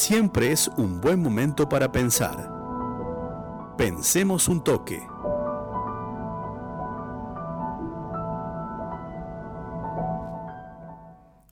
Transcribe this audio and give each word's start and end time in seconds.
siempre 0.00 0.50
es 0.50 0.68
un 0.78 0.98
buen 0.98 1.20
momento 1.20 1.68
para 1.68 1.92
pensar. 1.92 2.50
Pensemos 3.76 4.48
un 4.48 4.64
toque. 4.64 4.98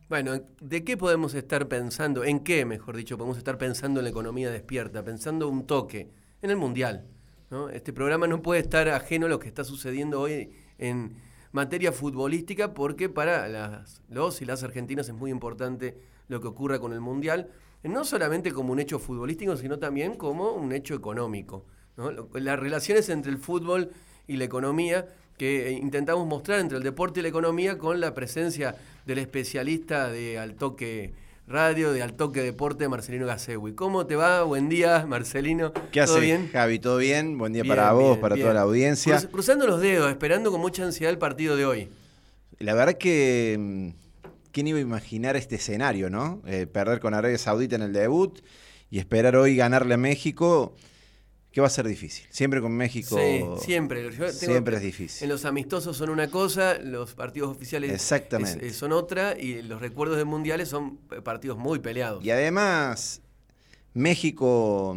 Bueno, 0.09 0.41
¿de 0.63 0.83
qué 0.83 0.97
podemos 0.97 1.35
estar 1.35 1.69
pensando? 1.69 2.25
¿En 2.25 2.41
qué, 2.41 2.65
mejor 2.65 2.97
dicho, 2.97 3.19
podemos 3.19 3.37
estar 3.37 3.59
pensando 3.59 4.01
en 4.01 4.05
la 4.05 4.11
economía 4.11 4.51
despierta? 4.51 5.05
Pensando 5.05 5.47
un 5.49 5.67
toque 5.67 6.11
en 6.41 6.49
el 6.51 6.57
Mundial. 6.57 7.07
Este 7.73 7.93
programa 7.93 8.27
no 8.27 8.41
puede 8.41 8.63
estar 8.63 8.89
ajeno 8.89 9.27
a 9.27 9.29
lo 9.29 9.39
que 9.39 9.49
está 9.49 9.63
sucediendo 9.63 10.23
hoy 10.23 10.53
en 10.79 11.17
materia 11.53 11.93
futbolística 11.93 12.73
porque 12.73 13.11
para 13.11 13.85
los 14.09 14.41
y 14.41 14.47
las 14.47 14.63
argentinas 14.63 15.09
es 15.09 15.15
muy 15.15 15.31
importante 15.31 15.99
lo 16.29 16.41
que 16.41 16.49
ocurra 16.49 16.79
con 16.79 16.95
el 16.95 17.01
Mundial, 17.01 17.51
no 17.83 18.05
solamente 18.05 18.53
como 18.53 18.73
un 18.73 18.81
hecho 18.81 18.99
futbolístico, 18.99 19.57
sino 19.57 19.79
también 19.79 20.15
como 20.15 20.53
un 20.53 20.73
hecho 20.73 20.95
económico. 20.95 21.65
Las 22.35 22.59
relaciones 22.59 23.09
entre 23.09 23.31
el 23.31 23.39
fútbol 23.39 23.91
y 24.27 24.37
la 24.37 24.45
economía 24.45 25.07
que 25.37 25.71
intentamos 25.71 26.27
mostrar 26.27 26.61
entre 26.61 26.79
el 26.79 26.83
deporte 26.83 27.21
y 27.21 27.23
la 27.23 27.29
economía 27.29 27.79
con 27.79 28.01
la 28.01 28.13
presencia 28.15 28.75
del 29.07 29.19
especialista 29.19 30.09
de 30.09 30.39
Altoque 30.39 31.15
Radio, 31.47 31.93
de 31.93 32.03
Altoque 32.03 32.43
Deporte, 32.43 32.89
Marcelino 32.89 33.27
Gasewi. 33.27 33.73
¿Cómo 33.73 34.05
te 34.07 34.17
va? 34.17 34.43
Buen 34.43 34.69
día, 34.69 35.07
Marcelino. 35.07 35.73
¿Qué 35.93 36.01
haces, 36.01 36.21
bien? 36.21 36.51
Javi? 36.53 36.79
¿Todo 36.79 36.99
bien? 36.99 37.39
Buen 37.39 37.55
día 37.55 37.65
para 37.65 37.93
vos, 37.93 38.19
para 38.19 38.37
toda 38.37 38.53
la 38.53 38.63
audiencia. 38.63 39.19
cruzando 39.31 39.67
los 39.67 39.81
dedos, 39.81 40.11
esperando 40.11 40.51
con 40.51 40.61
mucha 40.61 40.85
ansiedad 40.85 41.11
el 41.11 41.19
partido 41.19 41.57
de 41.57 41.65
hoy. 41.65 41.89
La 42.59 42.75
verdad 42.75 42.95
que... 42.95 43.95
¿Quién 44.53 44.67
iba 44.67 44.79
a 44.79 44.83
imaginar 44.83 45.37
este 45.37 45.57
escenario, 45.57 46.11
no? 46.11 46.43
Eh, 46.47 46.67
perder 46.67 47.01
con 47.01 47.15
Arabia 47.15 47.39
Saudita 47.39 47.77
en 47.77 47.83
el 47.83 47.93
debut 47.93 48.41
y 48.91 48.99
esperar 48.99 49.37
hoy 49.37 49.57
ganarle 49.57 49.95
a 49.95 49.99
México 49.99 50.75
que 51.51 51.61
va 51.61 51.67
a 51.67 51.71
ser 51.71 51.89
difícil. 51.89 52.27
Siempre 52.31 52.61
con 52.61 52.73
México. 52.73 53.19
Sí, 53.19 53.65
siempre. 53.65 54.13
siempre 54.33 54.77
es 54.77 54.83
difícil. 54.83 55.25
En 55.25 55.31
los 55.31 55.45
amistosos 55.45 55.97
son 55.97 56.11
una 56.11 56.31
cosa, 56.31 56.79
los 56.79 57.15
partidos 57.15 57.51
oficiales 57.51 57.91
Exactamente. 57.91 58.71
son 58.73 58.93
otra, 58.93 59.39
y 59.39 59.63
los 59.63 59.81
recuerdos 59.81 60.19
de 60.19 60.25
mundiales 60.25 60.69
son 60.69 60.99
partidos 61.25 61.59
muy 61.59 61.79
peleados. 61.79 62.25
Y 62.25 62.31
además, 62.31 63.23
México, 63.95 64.97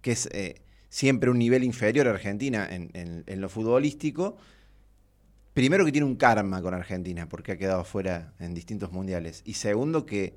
que 0.00 0.12
es 0.12 0.28
eh, 0.32 0.62
siempre 0.88 1.30
un 1.30 1.38
nivel 1.38 1.64
inferior 1.64 2.08
a 2.08 2.10
Argentina 2.10 2.68
en, 2.70 3.40
lo 3.40 3.48
futbolístico, 3.48 4.36
primero 5.54 5.84
que 5.84 5.92
tiene 5.92 6.06
un 6.06 6.16
karma 6.16 6.60
con 6.60 6.74
Argentina, 6.74 7.28
porque 7.28 7.52
ha 7.52 7.56
quedado 7.56 7.84
fuera 7.84 8.34
en 8.38 8.54
distintos 8.54 8.92
mundiales. 8.92 9.42
Y 9.44 9.54
segundo 9.54 10.04
que 10.04 10.34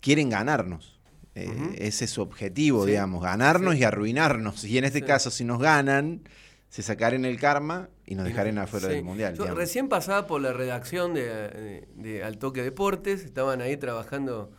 quieren 0.00 0.30
ganarnos. 0.30 1.00
Eh, 1.34 1.76
ese 1.78 2.06
es 2.06 2.10
su 2.10 2.20
objetivo, 2.20 2.84
digamos, 2.84 3.22
ganarnos 3.22 3.76
y 3.76 3.84
arruinarnos. 3.84 4.64
Y 4.64 4.78
en 4.78 4.84
este 4.84 5.02
caso, 5.02 5.30
si 5.30 5.44
nos 5.44 5.60
ganan, 5.60 6.22
se 6.68 6.82
sacarán 6.82 7.24
el 7.24 7.38
karma 7.38 7.88
y 8.04 8.14
nos 8.14 8.26
dejarán 8.26 8.58
afuera 8.58 8.88
del 8.88 9.04
Mundial. 9.04 9.36
recién 9.54 9.88
pasaba 9.88 10.26
por 10.26 10.40
la 10.40 10.52
redacción 10.52 11.14
de, 11.14 11.86
de, 11.94 12.24
Al 12.24 12.38
Toque 12.38 12.62
Deportes, 12.62 13.24
estaban 13.24 13.60
ahí 13.60 13.76
trabajando 13.76 14.50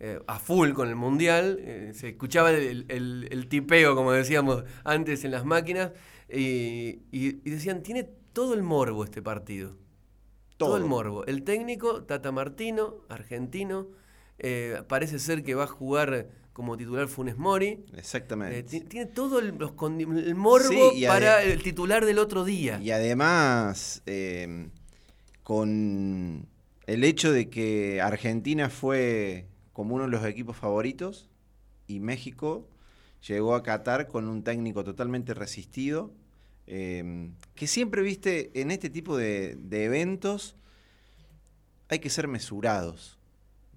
eh, 0.00 0.18
a 0.26 0.38
full 0.38 0.72
con 0.72 0.88
el 0.88 0.96
Mundial, 0.96 1.58
eh, 1.60 1.92
se 1.94 2.08
escuchaba 2.10 2.50
el, 2.50 3.46
tipeo, 3.48 3.94
como 3.94 4.12
decíamos 4.12 4.64
antes 4.82 5.24
en 5.24 5.30
las 5.30 5.44
máquinas, 5.44 5.92
y, 6.28 6.96
decían, 7.48 7.82
tiene 7.82 8.08
todo 8.34 8.52
el 8.52 8.62
morbo 8.62 9.04
este 9.04 9.22
partido. 9.22 9.76
todo 10.58 10.76
el 10.76 10.84
morbo. 10.84 11.24
El 11.26 11.42
técnico, 11.42 12.04
Tata 12.04 12.30
Martino, 12.30 12.96
argentino, 13.08 13.88
eh, 14.38 14.82
parece 14.86 15.18
ser 15.18 15.42
que 15.42 15.54
va 15.54 15.64
a 15.64 15.66
jugar 15.66 16.28
como 16.52 16.76
titular 16.76 17.08
Funes 17.08 17.36
Mori. 17.36 17.84
Exactamente. 17.96 18.76
Eh, 18.76 18.80
tiene 18.82 19.06
todo 19.06 19.40
el, 19.40 19.54
morbo 20.34 20.92
para 21.06 21.42
el 21.42 21.62
titular 21.62 22.04
del 22.04 22.18
otro 22.18 22.44
día. 22.44 22.78
Y 22.80 22.92
además, 22.92 24.02
eh, 24.06 24.68
con 25.42 26.48
el 26.86 27.04
hecho 27.04 27.32
de 27.32 27.50
que 27.50 28.00
Argentina 28.00 28.70
fue 28.70 29.48
como 29.72 29.96
uno 29.96 30.04
de 30.04 30.10
los 30.10 30.24
equipos 30.24 30.56
favoritos 30.56 31.28
y 31.86 32.00
México 32.00 32.68
llegó 33.26 33.54
a 33.54 33.62
Qatar 33.62 34.06
con 34.06 34.28
un 34.28 34.44
técnico 34.44 34.84
totalmente 34.84 35.34
resistido. 35.34 36.12
Que 36.66 37.66
siempre 37.66 38.02
viste 38.02 38.50
en 38.60 38.70
este 38.70 38.90
tipo 38.90 39.16
de 39.16 39.56
eventos 39.70 40.56
hay 41.88 41.98
que 41.98 42.10
ser 42.10 42.26
mesurados 42.26 43.18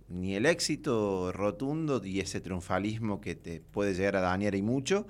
ni 0.09 0.35
el 0.35 0.45
éxito 0.45 1.31
rotundo 1.31 2.01
y 2.03 2.19
ese 2.19 2.41
triunfalismo 2.41 3.19
que 3.21 3.35
te 3.35 3.59
puede 3.59 3.93
llegar 3.93 4.15
a 4.17 4.21
dañar 4.21 4.55
y 4.55 4.61
mucho, 4.61 5.07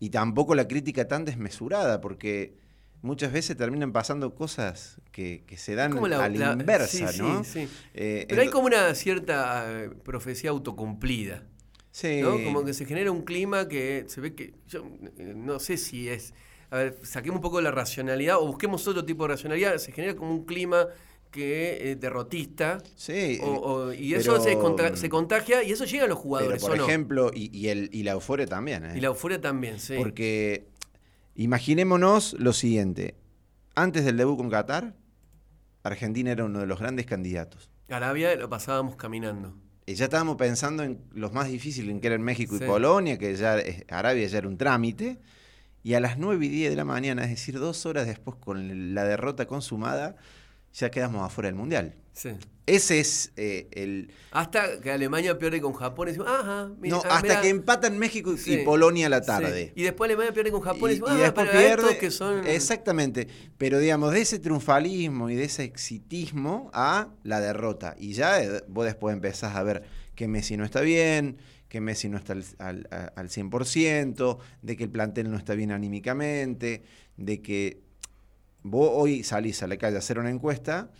y 0.00 0.10
tampoco 0.10 0.54
la 0.54 0.68
crítica 0.68 1.08
tan 1.08 1.24
desmesurada, 1.24 2.00
porque 2.00 2.54
muchas 3.02 3.32
veces 3.32 3.56
terminan 3.56 3.92
pasando 3.92 4.34
cosas 4.34 5.00
que, 5.12 5.44
se 5.56 5.74
dan 5.74 5.96
a 5.96 6.28
la, 6.28 6.52
inversa, 6.52 7.12
¿no? 7.18 7.42
Eh, 7.94 8.26
Pero 8.28 8.42
hay 8.42 8.48
como 8.48 8.66
una 8.66 8.94
cierta 8.94 9.64
eh, 9.68 9.90
profecía 10.02 10.50
autocumplida. 10.50 11.44
Sí. 11.92 12.20
¿no? 12.20 12.42
Como 12.44 12.62
que 12.62 12.74
se 12.74 12.84
genera 12.84 13.10
un 13.10 13.22
clima 13.22 13.68
que 13.68 14.04
se 14.08 14.20
ve 14.20 14.34
que. 14.34 14.52
Yo 14.68 14.84
eh, 15.16 15.32
no 15.34 15.58
sé 15.58 15.78
si 15.78 16.10
es. 16.10 16.34
A 16.70 16.76
ver, 16.76 16.98
saquemos 17.02 17.36
un 17.36 17.42
poco 17.42 17.58
de 17.58 17.62
la 17.62 17.70
racionalidad 17.70 18.38
o 18.38 18.46
busquemos 18.46 18.86
otro 18.86 19.04
tipo 19.04 19.24
de 19.24 19.34
racionalidad. 19.34 19.76
Se 19.78 19.92
genera 19.92 20.16
como 20.16 20.32
un 20.32 20.44
clima 20.44 20.88
que 21.30 21.92
eh, 21.92 21.96
derrotista. 21.96 22.82
Sí. 22.94 23.40
y 23.98 24.14
eso 24.14 24.40
se, 24.40 24.58
contagia 25.08 25.62
y 25.62 25.72
eso 25.72 25.84
llega 25.84 26.04
a 26.04 26.08
los 26.08 26.18
jugadores. 26.18 26.62
por 26.62 26.76
ejemplo, 26.76 27.30
y, 27.34 27.68
el, 27.68 27.90
y 27.92 28.02
la 28.02 28.12
euforia 28.12 28.46
también. 28.46 28.84
¿eh? 28.84 28.92
Y 28.96 29.00
la 29.00 29.08
euforia 29.08 29.40
también, 29.40 29.78
sí. 29.78 29.94
Porque 29.96 30.68
imaginémonos 31.34 32.34
lo 32.38 32.52
siguiente. 32.52 33.16
Antes 33.74 34.04
del 34.04 34.16
debut 34.16 34.38
con 34.38 34.48
Qatar, 34.48 34.94
Argentina 35.82 36.32
era 36.32 36.44
uno 36.44 36.60
de 36.60 36.66
los 36.66 36.80
grandes 36.80 37.06
candidatos. 37.06 37.70
Arabia 37.88 38.34
lo 38.36 38.48
pasábamos 38.48 38.96
caminando. 38.96 39.54
Y 39.84 39.94
ya 39.94 40.06
estábamos 40.06 40.36
pensando 40.36 40.82
en 40.82 41.00
los 41.12 41.32
más 41.32 41.48
difíciles, 41.48 41.90
en 41.90 42.00
que 42.00 42.08
eran 42.08 42.22
México 42.22 42.56
y 42.56 42.58
Polonia, 42.58 43.18
que 43.18 43.36
ya 43.36 43.56
Arabia 43.88 44.26
ya 44.26 44.38
era 44.38 44.48
un 44.48 44.56
trámite. 44.56 45.18
Y 45.86 45.94
a 45.94 46.00
las 46.00 46.18
9 46.18 46.44
y 46.44 46.48
10 46.48 46.70
de 46.70 46.76
la 46.76 46.84
mañana, 46.84 47.22
es 47.22 47.30
decir, 47.30 47.60
dos 47.60 47.86
horas 47.86 48.08
después 48.08 48.36
con 48.40 48.92
la 48.92 49.04
derrota 49.04 49.46
consumada, 49.46 50.16
ya 50.74 50.90
quedamos 50.90 51.22
afuera 51.22 51.46
del 51.46 51.54
Mundial. 51.54 51.94
Sí. 52.12 52.30
Ese 52.66 52.98
es 52.98 53.30
eh, 53.36 53.68
el... 53.70 54.10
Hasta 54.32 54.80
que 54.80 54.90
Alemania 54.90 55.38
pierde 55.38 55.60
con 55.60 55.74
Japón 55.74 56.08
y 56.08 56.10
decimos, 56.10 56.28
ajá, 56.28 56.72
mira, 56.80 56.96
No, 56.96 57.02
ah, 57.04 57.18
hasta 57.18 57.40
que 57.40 57.50
empatan 57.50 57.98
México 57.98 58.34
y 58.46 58.56
Polonia 58.64 59.06
a 59.06 59.10
la 59.10 59.20
tarde. 59.20 59.72
Y 59.76 59.84
después 59.84 60.08
Alemania 60.08 60.32
pierde 60.32 60.50
con 60.50 60.60
Japón 60.60 60.90
y, 60.90 60.94
decimos, 60.94 61.10
y 61.12 61.20
ah, 61.20 61.22
después 61.22 61.50
pierde, 61.50 61.98
que 61.98 62.10
son... 62.10 62.44
Exactamente, 62.48 63.28
pero 63.56 63.78
digamos, 63.78 64.12
de 64.12 64.22
ese 64.22 64.40
triunfalismo 64.40 65.30
y 65.30 65.36
de 65.36 65.44
ese 65.44 65.62
exitismo 65.62 66.68
a 66.74 67.10
la 67.22 67.38
derrota. 67.38 67.94
Y 67.96 68.14
ya 68.14 68.42
eh, 68.42 68.64
vos 68.66 68.86
después 68.86 69.14
empezás 69.14 69.54
a 69.54 69.62
ver 69.62 69.84
que 70.16 70.26
Messi 70.26 70.56
no 70.56 70.64
está 70.64 70.80
bien, 70.80 71.38
que 71.68 71.80
Messi 71.80 72.08
no 72.08 72.16
está 72.16 72.32
al, 72.32 72.44
al, 72.58 72.88
al 73.16 73.28
100%, 73.28 74.38
de 74.62 74.76
que 74.76 74.84
el 74.84 74.90
plantel 74.90 75.30
no 75.30 75.36
está 75.36 75.54
bien 75.54 75.72
anímicamente, 75.72 76.84
de 77.16 77.42
que 77.42 77.86
Vos 78.68 78.90
hoy 78.92 79.22
salís 79.22 79.62
a 79.62 79.68
la 79.68 79.76
calle 79.76 79.94
a 79.94 80.00
hacer 80.00 80.18
una 80.18 80.28
encuesta 80.28 80.90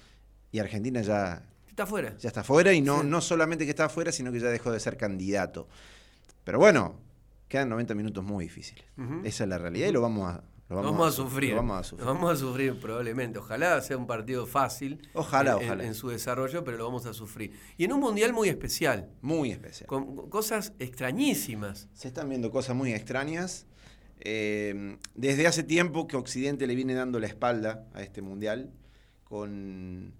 y 0.53 0.61
Argentina 0.61 1.03
ya... 1.03 1.43
Está 1.69 1.85
fuera. 1.85 2.17
Ya 2.17 2.29
está 2.29 2.45
fuera 2.45 2.73
y 2.73 2.81
no, 2.81 3.03
no 3.03 3.21
solamente 3.21 3.65
que 3.65 3.71
está 3.71 3.89
fuera, 3.89 4.13
sino 4.13 4.31
que 4.31 4.39
ya 4.39 4.49
dejó 4.51 4.71
de 4.71 4.79
ser 4.79 4.97
candidato. 4.97 5.67
Pero 6.45 6.61
bueno, 6.61 7.01
quedan 7.49 7.69
90 7.71 7.97
minutos 7.97 8.23
muy 8.23 8.45
difíciles. 8.45 8.85
Esa 9.25 9.45
es 9.45 9.51
la 9.51 9.59
realidad 9.59 9.89
y 9.89 9.93
lo 9.93 10.01
vamos 10.01 10.33
a, 10.33 10.45
lo 10.69 10.83
vamos, 10.83 11.09
a, 11.09 11.13
sufrir. 11.13 11.51
Lo 11.51 11.57
vamos 11.57 11.79
a 11.79 11.85
sufrir. 11.85 12.07
Lo 12.07 12.15
vamos 12.15 12.33
a 12.33 12.37
sufrir 12.37 12.81
probablemente. 12.81 13.39
Ojalá 13.39 13.81
sea 13.81 13.97
un 13.97 14.07
partido 14.07 14.47
fácil. 14.47 15.01
Ojalá, 15.15 15.53
en, 15.53 15.67
ojalá. 15.67 15.85
En, 15.85 15.95
su 15.95 16.09
desarrollo, 16.09 16.65
pero 16.65 16.77
lo 16.77 16.85
vamos 16.85 17.07
a 17.07 17.15
sufrir. 17.15 17.53
Y 17.77 17.85
en 17.85 17.93
un 17.93 18.01
mundial 18.01 18.33
muy 18.33 18.49
especial. 18.49 19.09
Muy 19.23 19.53
especial. 19.53 19.87
Con 19.87 20.29
cosas 20.29 20.73
extrañísimas. 20.79 21.89
Se 21.93 22.09
están 22.09 22.29
viendo 22.29 22.51
cosas 22.51 22.75
muy 22.75 22.93
extrañas. 22.93 23.67
Eh, 24.21 24.97
desde 25.15 25.47
hace 25.47 25.63
tiempo 25.63 26.09
que 26.09 26.17
Occidente 26.17 26.67
le 26.67 26.75
viene 26.75 26.95
dando 26.95 27.21
la 27.21 27.27
espalda 27.27 27.87
a 27.95 28.03
este 28.03 28.23
mundial, 28.23 28.73
con 29.25 30.15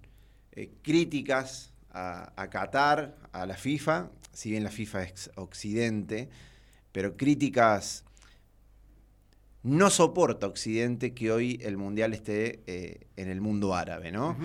eh, 0.53 0.71
críticas 0.81 1.73
a, 1.91 2.47
Qatar, 2.49 3.17
a 3.31 3.45
la 3.45 3.55
FIFA, 3.55 4.11
si 4.31 4.51
bien 4.51 4.63
la 4.63 4.69
FIFA 4.69 5.03
es 5.03 5.31
Occidente, 5.35 6.29
pero 6.91 7.17
críticas 7.17 8.05
no 9.67 9.89
soporta 9.89 10.47
Occidente 10.47 11.13
que 11.13 11.31
hoy 11.31 11.59
el 11.61 11.77
mundial 11.77 12.13
esté 12.13 12.61
eh, 12.67 13.07
en 13.15 13.29
el 13.29 13.41
mundo 13.41 13.75
árabe, 13.75 14.11
¿no? 14.11 14.37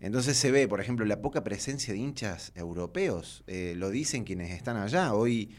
Entonces 0.00 0.36
se 0.36 0.50
ve, 0.50 0.66
por 0.66 0.80
ejemplo, 0.80 1.04
la 1.04 1.20
poca 1.20 1.44
presencia 1.44 1.92
de 1.92 2.00
hinchas 2.00 2.52
europeos. 2.54 3.44
lo 3.46 3.90
dicen 3.90 4.24
quienes 4.24 4.50
están 4.50 4.76
allá. 4.76 5.12
Hoy 5.12 5.50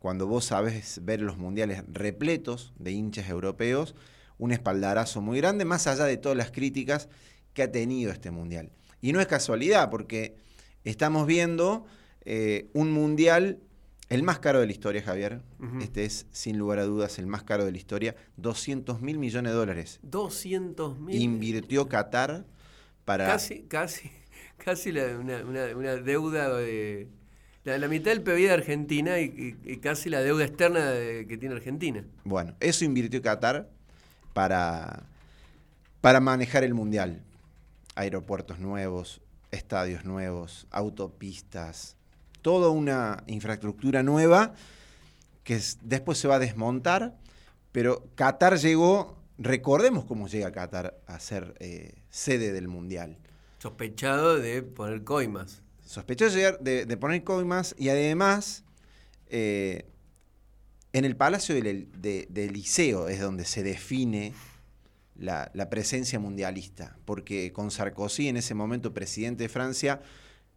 cuando 0.00 0.26
vos 0.26 0.46
sabes 0.46 1.00
ver 1.04 1.20
los 1.20 1.36
mundiales 1.36 1.84
repletos 1.86 2.72
de 2.78 2.90
hinchas 2.90 3.28
europeos, 3.28 3.94
un 4.38 4.50
espaldarazo 4.50 5.20
muy 5.20 5.38
grande, 5.38 5.66
más 5.66 5.86
allá 5.86 6.06
de 6.06 6.16
todas 6.16 6.36
las 6.36 6.50
críticas 6.50 7.08
que 7.52 7.62
ha 7.62 7.70
tenido 7.70 8.10
este 8.10 8.30
mundial. 8.30 8.70
Y 9.02 9.12
no 9.12 9.20
es 9.20 9.26
casualidad, 9.26 9.90
porque 9.90 10.36
estamos 10.84 11.26
viendo 11.26 11.84
eh, 12.24 12.70
un 12.72 12.90
mundial 12.90 13.60
El 14.10 14.24
más 14.24 14.40
caro 14.40 14.58
de 14.58 14.66
la 14.66 14.72
historia, 14.72 15.02
Javier. 15.02 15.40
Este 15.80 16.04
es, 16.04 16.26
sin 16.32 16.58
lugar 16.58 16.80
a 16.80 16.84
dudas, 16.84 17.20
el 17.20 17.28
más 17.28 17.44
caro 17.44 17.64
de 17.64 17.70
la 17.70 17.78
historia. 17.78 18.16
200 18.38 19.00
mil 19.00 19.18
millones 19.18 19.52
de 19.52 19.56
dólares. 19.56 20.00
200 20.02 20.98
mil. 20.98 21.14
Invirtió 21.14 21.88
Qatar 21.88 22.44
para... 23.04 23.26
Casi, 23.26 23.62
casi, 23.62 24.10
casi 24.58 24.90
una, 24.90 25.94
deuda 25.96 26.56
de... 26.56 27.06
La, 27.62 27.86
mitad 27.86 28.10
del 28.10 28.22
PIB 28.22 28.48
de 28.48 28.50
Argentina 28.50 29.20
y, 29.20 29.54
casi 29.80 30.10
la 30.10 30.20
deuda 30.22 30.44
externa 30.44 30.90
que 31.28 31.36
tiene 31.38 31.54
Argentina. 31.54 32.04
Bueno, 32.24 32.56
eso 32.58 32.84
invirtió 32.84 33.22
Qatar 33.22 33.70
para, 34.32 35.04
para 36.00 36.18
manejar 36.18 36.64
el 36.64 36.74
Mundial. 36.74 37.22
Aeropuertos 37.94 38.58
nuevos, 38.58 39.20
estadios 39.52 40.04
nuevos, 40.04 40.66
autopistas, 40.72 41.96
toda 42.42 42.70
una 42.70 43.24
infraestructura 43.26 44.02
nueva 44.02 44.54
que 45.44 45.60
después 45.82 46.18
se 46.18 46.28
va 46.28 46.36
a 46.36 46.38
desmontar, 46.38 47.16
pero 47.72 48.08
Qatar 48.14 48.58
llegó, 48.58 49.16
recordemos 49.38 50.04
cómo 50.04 50.28
llega 50.28 50.52
Qatar 50.52 51.00
a 51.06 51.18
ser 51.20 51.54
eh, 51.60 51.94
sede 52.10 52.52
del 52.52 52.68
Mundial. 52.68 53.18
Sospechado 53.58 54.38
de 54.38 54.62
poner 54.62 55.04
coimas. 55.04 55.62
Sospechado 55.84 56.58
de, 56.60 56.86
de, 56.86 56.96
poner 56.96 57.24
coimas 57.24 57.74
y 57.78 57.88
además 57.88 58.64
eh, 59.28 59.86
en 60.92 61.04
el 61.04 61.16
Palacio 61.16 61.54
del, 61.54 62.52
Liceo 62.52 63.08
es 63.08 63.20
donde 63.20 63.44
se 63.44 63.62
define 63.62 64.32
la, 65.16 65.50
la, 65.54 65.68
presencia 65.68 66.18
mundialista, 66.18 66.96
porque 67.04 67.52
con 67.52 67.70
Sarkozy, 67.70 68.28
en 68.28 68.36
ese 68.36 68.54
momento 68.54 68.94
presidente 68.94 69.44
de 69.44 69.48
Francia, 69.48 70.00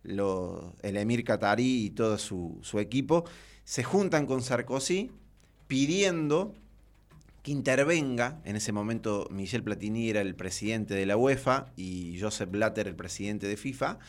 el 0.04 0.98
emir 0.98 1.24
qatarí 1.24 1.86
y 1.86 1.90
todo 1.92 2.18
su, 2.18 2.80
equipo, 2.80 3.26
se 3.64 3.84
juntan 3.84 4.26
con 4.26 4.42
Sarkozy 4.42 5.12
pidiendo 5.68 6.54
que 7.42 7.52
intervenga, 7.52 8.42
en 8.46 8.56
ese 8.56 8.72
momento 8.72 9.28
Michel 9.30 9.64
Platini 9.64 10.10
era 10.10 10.22
el 10.22 10.36
presidente 10.36 10.94
de 10.94 11.06
la 11.06 11.18
UEFA 11.18 11.68
y 11.76 12.18
Joseph 12.20 12.50
Blatter 12.50 12.88
el 12.88 12.96
presidente 12.96 13.48
de 13.48 13.58
FIFA, 13.58 14.00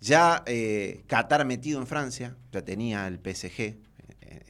ya 0.00 0.42
eh, 0.46 1.02
Qatar 1.06 1.44
metido 1.44 1.80
en 1.80 1.86
Francia, 1.86 2.36
ya 2.52 2.62
tenía 2.62 3.06
el 3.06 3.16
PSG, 3.16 3.60
eh, 3.60 3.76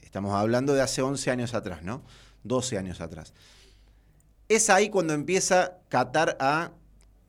estamos 0.02 0.35
hablando 0.35 0.75
de 0.75 0.82
hace 0.82 1.02
11 1.02 1.31
años 1.32 1.55
atrás, 1.55 1.82
¿no? 1.82 2.05
12 2.44 2.79
años 2.79 3.00
atrás. 3.00 3.35
Es 4.49 4.70
ahí 4.70 4.88
cuando 4.88 5.12
empieza 5.12 5.79
Qatar 5.88 6.37
a 6.38 6.73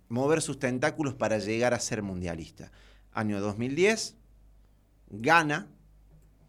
mover 0.09 0.41
sus 0.43 0.59
tentáculos 0.59 1.15
para 1.15 1.39
llegar 1.39 1.73
a 1.73 1.79
ser 1.79 2.03
mundialista 2.03 2.71
año 3.13 3.39
2010, 3.39 4.15
gana, 5.09 5.67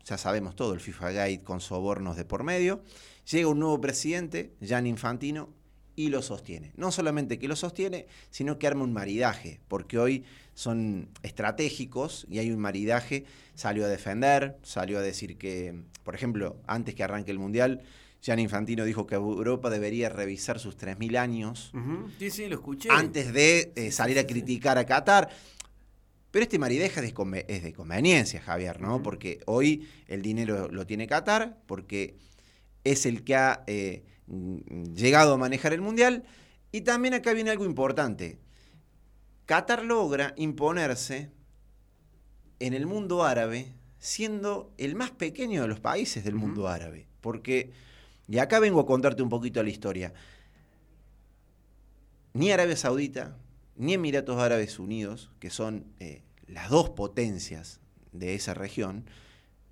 ya 0.04 0.18
sabemos 0.18 0.56
todo, 0.56 0.74
el 0.74 0.80
FIFA 0.80 1.12
Gate 1.12 1.42
con 1.42 1.60
sobornos 1.60 2.16
de 2.16 2.24
por 2.24 2.44
medio, 2.44 2.82
llega 3.30 3.48
un 3.48 3.60
nuevo 3.60 3.80
presidente, 3.80 4.54
Jan 4.66 4.86
Infantino, 4.86 5.50
y 5.94 6.08
lo 6.08 6.22
sostiene. 6.22 6.72
No 6.76 6.90
solamente 6.90 7.38
que 7.38 7.48
lo 7.48 7.56
sostiene, 7.56 8.06
sino 8.30 8.58
que 8.58 8.66
arma 8.66 8.84
un 8.84 8.92
maridaje, 8.92 9.60
porque 9.68 9.98
hoy 9.98 10.24
son 10.54 11.08
estratégicos 11.22 12.26
y 12.30 12.38
hay 12.38 12.50
un 12.50 12.58
maridaje, 12.58 13.24
salió 13.54 13.84
a 13.84 13.88
defender, 13.88 14.58
salió 14.62 14.98
a 14.98 15.02
decir 15.02 15.36
que, 15.36 15.82
por 16.02 16.14
ejemplo, 16.14 16.56
antes 16.66 16.94
que 16.94 17.04
arranque 17.04 17.30
el 17.30 17.38
Mundial, 17.38 17.82
Jan 18.24 18.38
Infantino 18.38 18.84
dijo 18.84 19.06
que 19.06 19.16
Europa 19.16 19.68
debería 19.68 20.08
revisar 20.08 20.60
sus 20.60 20.78
3.000 20.78 21.18
años. 21.18 21.72
Sí, 22.18 22.30
sí, 22.30 22.48
lo 22.48 22.54
escuché. 22.54 22.88
Antes 22.90 23.32
de 23.32 23.72
eh, 23.74 23.90
salir 23.90 24.18
a 24.18 24.26
criticar 24.26 24.78
a 24.78 24.86
Qatar. 24.86 25.28
Pero 26.32 26.44
este 26.44 26.58
marideja 26.58 27.02
es 27.02 27.62
de 27.62 27.72
conveniencia, 27.74 28.40
Javier, 28.40 28.80
¿no? 28.80 29.02
Porque 29.02 29.40
hoy 29.44 29.86
el 30.08 30.22
dinero 30.22 30.68
lo 30.68 30.86
tiene 30.86 31.06
Qatar, 31.06 31.58
porque 31.66 32.16
es 32.84 33.04
el 33.04 33.22
que 33.22 33.36
ha 33.36 33.62
eh, 33.66 34.02
llegado 34.94 35.34
a 35.34 35.36
manejar 35.36 35.74
el 35.74 35.82
Mundial. 35.82 36.24
Y 36.72 36.80
también 36.80 37.12
acá 37.12 37.34
viene 37.34 37.50
algo 37.50 37.66
importante. 37.66 38.38
Qatar 39.44 39.84
logra 39.84 40.32
imponerse 40.38 41.30
en 42.60 42.72
el 42.72 42.86
mundo 42.86 43.24
árabe 43.24 43.74
siendo 43.98 44.72
el 44.78 44.94
más 44.94 45.10
pequeño 45.10 45.60
de 45.60 45.68
los 45.68 45.80
países 45.80 46.24
del 46.24 46.34
mundo 46.34 46.66
árabe. 46.66 47.08
Porque, 47.20 47.72
y 48.26 48.38
acá 48.38 48.58
vengo 48.58 48.80
a 48.80 48.86
contarte 48.86 49.22
un 49.22 49.28
poquito 49.28 49.62
la 49.62 49.68
historia, 49.68 50.14
ni 52.32 52.50
Arabia 52.50 52.76
Saudita, 52.76 53.36
ni 53.76 53.94
Emiratos 53.94 54.38
Árabes 54.40 54.78
Unidos, 54.78 55.30
que 55.38 55.50
son 55.50 55.86
eh, 56.00 56.22
las 56.46 56.70
dos 56.70 56.90
potencias 56.90 57.80
de 58.12 58.34
esa 58.34 58.54
región, 58.54 59.04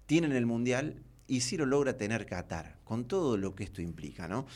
tienen 0.06 0.32
el 0.32 0.46
Mundial 0.46 1.02
y 1.26 1.42
sí 1.42 1.56
lo 1.56 1.66
logra 1.66 1.96
tener 1.96 2.26
Qatar, 2.26 2.78
con 2.84 3.06
todo 3.06 3.36
lo 3.36 3.54
que 3.54 3.64
esto 3.64 3.82
implica, 3.82 4.26
¿no? 4.26 4.46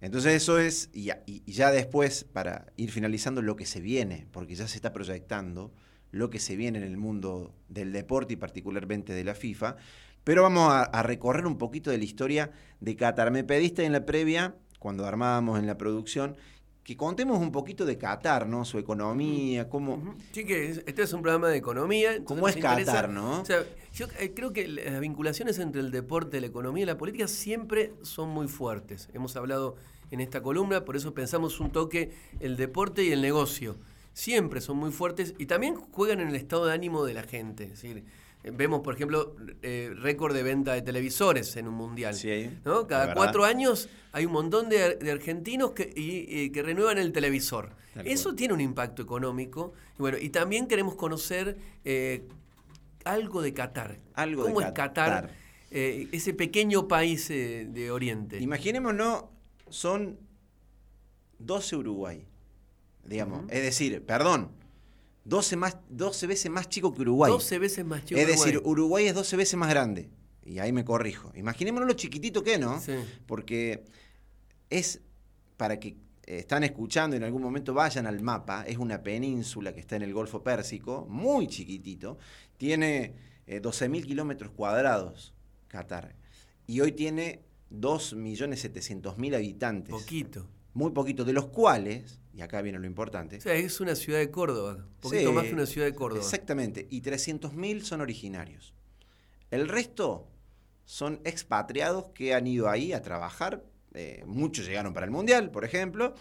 Entonces 0.00 0.34
eso 0.34 0.58
es, 0.58 0.90
y 0.92 1.12
ya, 1.46 1.70
después, 1.70 2.24
para 2.24 2.66
ir 2.76 2.90
finalizando, 2.90 3.40
lo 3.40 3.54
que 3.54 3.66
se 3.66 3.80
viene, 3.80 4.26
porque 4.32 4.56
ya 4.56 4.66
se 4.66 4.76
está 4.76 4.92
proyectando 4.92 5.72
lo 6.10 6.28
que 6.28 6.40
se 6.40 6.56
viene 6.56 6.78
en 6.78 6.84
el 6.84 6.96
mundo 6.96 7.54
del 7.68 7.92
deporte 7.92 8.32
y 8.32 8.36
particularmente 8.36 9.12
de 9.12 9.22
la 9.22 9.34
FIFA, 9.34 9.76
pero 10.24 10.42
vamos 10.42 10.72
a, 10.72 10.82
a 10.82 11.02
recorrer 11.02 11.46
un 11.46 11.56
poquito 11.56 11.90
de 11.90 11.98
la 11.98 12.04
historia 12.04 12.50
de 12.80 12.96
Qatar. 12.96 13.30
Me 13.30 13.44
pediste 13.44 13.84
en 13.84 13.92
la 13.92 14.04
previa, 14.04 14.56
cuando 14.80 15.06
armábamos 15.06 15.60
en 15.60 15.66
la 15.66 15.78
producción, 15.78 16.36
que 16.84 16.96
contemos 16.96 17.38
un 17.38 17.52
poquito 17.52 17.84
de 17.84 17.96
Qatar, 17.96 18.48
¿no? 18.48 18.64
Su 18.64 18.78
economía, 18.78 19.68
cómo... 19.68 20.16
Sí, 20.32 20.44
que 20.44 20.70
este 20.70 21.02
es 21.02 21.12
un 21.12 21.22
programa 21.22 21.48
de 21.48 21.56
economía. 21.56 22.24
¿Cómo 22.24 22.48
es 22.48 22.56
Qatar, 22.56 23.08
no? 23.08 23.42
O 23.42 23.44
sea, 23.44 23.64
yo 23.94 24.06
eh, 24.18 24.32
creo 24.34 24.52
que 24.52 24.66
las 24.66 24.98
vinculaciones 25.00 25.58
entre 25.60 25.80
el 25.80 25.92
deporte, 25.92 26.40
la 26.40 26.48
economía 26.48 26.82
y 26.82 26.86
la 26.86 26.98
política 26.98 27.28
siempre 27.28 27.92
son 28.02 28.30
muy 28.30 28.48
fuertes. 28.48 29.08
Hemos 29.14 29.36
hablado 29.36 29.76
en 30.10 30.20
esta 30.20 30.42
columna, 30.42 30.84
por 30.84 30.96
eso 30.96 31.14
pensamos 31.14 31.60
un 31.60 31.70
toque 31.70 32.10
el 32.40 32.56
deporte 32.56 33.04
y 33.04 33.12
el 33.12 33.22
negocio. 33.22 33.76
Siempre 34.12 34.60
son 34.60 34.76
muy 34.76 34.90
fuertes 34.90 35.34
y 35.38 35.46
también 35.46 35.76
juegan 35.76 36.20
en 36.20 36.28
el 36.28 36.34
estado 36.34 36.66
de 36.66 36.74
ánimo 36.74 37.04
de 37.04 37.14
la 37.14 37.22
gente. 37.22 37.64
Es 37.64 37.70
decir, 37.70 38.04
Vemos, 38.44 38.80
por 38.80 38.94
ejemplo, 38.94 39.36
eh, 39.62 39.92
récord 39.96 40.34
de 40.34 40.42
venta 40.42 40.72
de 40.74 40.82
televisores 40.82 41.56
en 41.56 41.68
un 41.68 41.74
mundial. 41.74 42.16
¿no? 42.64 42.86
Cada 42.86 43.14
cuatro 43.14 43.44
años 43.44 43.88
hay 44.10 44.26
un 44.26 44.32
montón 44.32 44.68
de, 44.68 44.98
argentinos 45.10 45.72
que, 45.72 46.50
que 46.52 46.62
renuevan 46.62 46.98
el 46.98 47.12
televisor. 47.12 47.70
Eso 48.04 48.34
tiene 48.34 48.54
un 48.54 48.60
impacto 48.60 49.02
económico. 49.02 49.74
Y, 49.98 50.02
bueno, 50.02 50.18
y 50.18 50.30
también 50.30 50.66
queremos 50.66 50.94
conocer 50.94 51.56
eh, 51.84 52.26
algo 53.04 53.42
de 53.42 53.52
Qatar. 53.52 53.98
Algo 54.14 54.44
¿Cómo 54.44 54.60
es 54.60 54.72
Qatar? 54.72 55.30
Eh, 55.70 56.08
ese 56.12 56.34
pequeño 56.34 56.88
país 56.88 57.28
de 57.28 57.90
Oriente. 57.90 58.38
Imaginémonos, 58.40 59.24
son 59.68 60.18
12 61.38 61.76
Uruguay. 61.76 62.26
Digamos. 63.04 63.44
Es 63.50 63.62
decir, 63.62 64.04
perdón, 64.04 64.50
12, 65.24 65.56
más, 65.56 65.76
12 65.88 66.26
veces 66.26 66.50
más 66.50 66.68
chico 66.68 66.92
que 66.92 67.02
Uruguay. 67.02 67.30
12 67.30 67.58
veces 67.58 67.84
más 67.84 68.04
chico 68.04 68.20
Es 68.20 68.26
decir, 68.26 68.60
Uruguay 68.64 69.06
es 69.06 69.14
12 69.14 69.36
veces 69.36 69.56
más 69.56 69.68
grande. 69.70 70.10
Y 70.44 70.58
ahí 70.58 70.72
me 70.72 70.84
corrijo. 70.84 71.32
Imaginémonos 71.34 71.86
lo 71.86 71.94
chiquitito 71.94 72.42
que, 72.42 72.58
¿no? 72.58 72.80
Sí. 72.80 72.94
Porque 73.26 73.84
es, 74.70 75.00
para 75.56 75.78
que 75.78 75.96
están 76.26 76.64
escuchando 76.64 77.14
y 77.14 77.18
en 77.18 77.24
algún 77.24 77.42
momento 77.42 77.74
vayan 77.74 78.06
al 78.06 78.20
mapa, 78.20 78.64
es 78.66 78.78
una 78.78 79.02
península 79.02 79.72
que 79.72 79.80
está 79.80 79.96
en 79.96 80.02
el 80.02 80.12
Golfo 80.12 80.42
Pérsico, 80.42 81.06
muy 81.08 81.46
chiquitito. 81.46 82.18
Tiene 82.56 83.14
12.000 83.46 83.98
eh, 83.98 84.02
kilómetros 84.02 84.52
cuadrados, 84.52 85.34
Qatar. 85.68 86.14
Y 86.66 86.80
hoy 86.80 86.92
tiene 86.92 87.42
2.700.000 87.70 89.34
habitantes. 89.34 89.94
Poquito. 89.94 90.48
Muy 90.74 90.90
poquito, 90.90 91.24
de 91.24 91.32
los 91.32 91.46
cuales 91.46 92.18
y 92.34 92.40
acá 92.40 92.62
viene 92.62 92.78
lo 92.78 92.86
importante. 92.86 93.36
O 93.36 93.40
sea, 93.40 93.54
es 93.54 93.80
una 93.80 93.94
ciudad 93.94 94.18
de 94.18 94.30
Córdoba, 94.30 94.76
un 94.76 95.00
poquito 95.00 95.32
más 95.32 95.44
que 95.44 95.52
una 95.52 95.66
ciudad 95.66 95.86
de 95.86 95.94
Córdoba. 95.94 96.22
Exactamente, 96.22 96.86
y 96.90 97.02
300.000 97.02 97.82
son 97.82 98.00
originarios. 98.00 98.74
El 99.50 99.68
resto 99.68 100.28
son 100.84 101.20
expatriados 101.24 102.06
que 102.14 102.34
han 102.34 102.46
ido 102.46 102.68
ahí 102.68 102.92
a 102.92 103.02
trabajar. 103.02 103.64
Eh, 103.94 104.24
muchos 104.26 104.66
llegaron 104.66 104.94
para 104.94 105.04
el 105.04 105.12
Mundial, 105.12 105.50
por 105.50 105.64
ejemplo, 105.64 106.14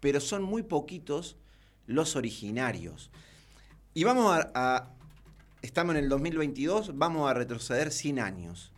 pero 0.00 0.20
son 0.20 0.42
muy 0.42 0.62
poquitos 0.62 1.36
los 1.86 2.16
originarios. 2.16 3.10
Y 3.94 4.04
vamos 4.04 4.32
a, 4.32 4.50
a 4.54 4.90
estamos 5.62 5.94
en 5.96 6.04
el 6.04 6.08
2022, 6.08 6.96
vamos 6.96 7.30
a 7.30 7.34
retroceder 7.34 7.90
100 7.90 8.18
años. 8.20 8.72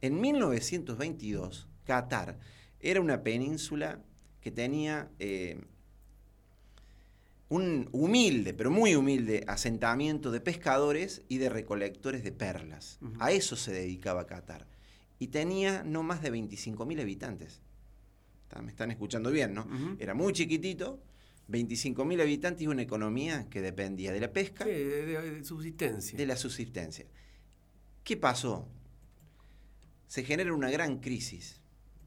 En 0.00 0.20
1922, 0.20 1.68
Qatar 1.84 2.38
era 2.80 3.00
una 3.00 3.22
península 3.22 4.00
que 4.40 4.50
tenía 4.50 5.08
eh, 5.18 5.58
un 7.48 7.88
humilde, 7.92 8.54
pero 8.54 8.70
muy 8.70 8.94
humilde, 8.94 9.44
asentamiento 9.46 10.30
de 10.30 10.40
pescadores 10.40 11.22
y 11.28 11.38
de 11.38 11.48
recolectores 11.48 12.24
de 12.24 12.32
perlas. 12.32 12.98
A 13.18 13.32
eso 13.32 13.56
se 13.56 13.72
dedicaba 13.72 14.26
Qatar. 14.26 14.66
Y 15.18 15.28
tenía 15.28 15.84
no 15.84 16.02
más 16.02 16.22
de 16.22 16.32
25.000 16.32 17.00
habitantes. 17.00 17.60
Me 18.62 18.70
están 18.70 18.90
escuchando 18.90 19.30
bien, 19.32 19.52
¿no? 19.52 19.66
Era 19.98 20.14
muy 20.14 20.32
chiquitito, 20.32 21.02
25.000 21.48 22.22
habitantes 22.22 22.62
y 22.62 22.68
una 22.68 22.82
economía 22.82 23.48
que 23.50 23.60
dependía 23.60 24.12
de 24.12 24.20
la 24.20 24.32
pesca. 24.32 24.64
de, 24.64 25.42
subsistencia. 25.42 26.16
De 26.16 26.26
la 26.26 26.36
subsistencia. 26.36 27.06
¿Qué 28.04 28.16
pasó? 28.16 28.68
se 30.14 30.22
genera 30.22 30.54
una 30.54 30.70
gran 30.70 31.00
crisis 31.00 31.60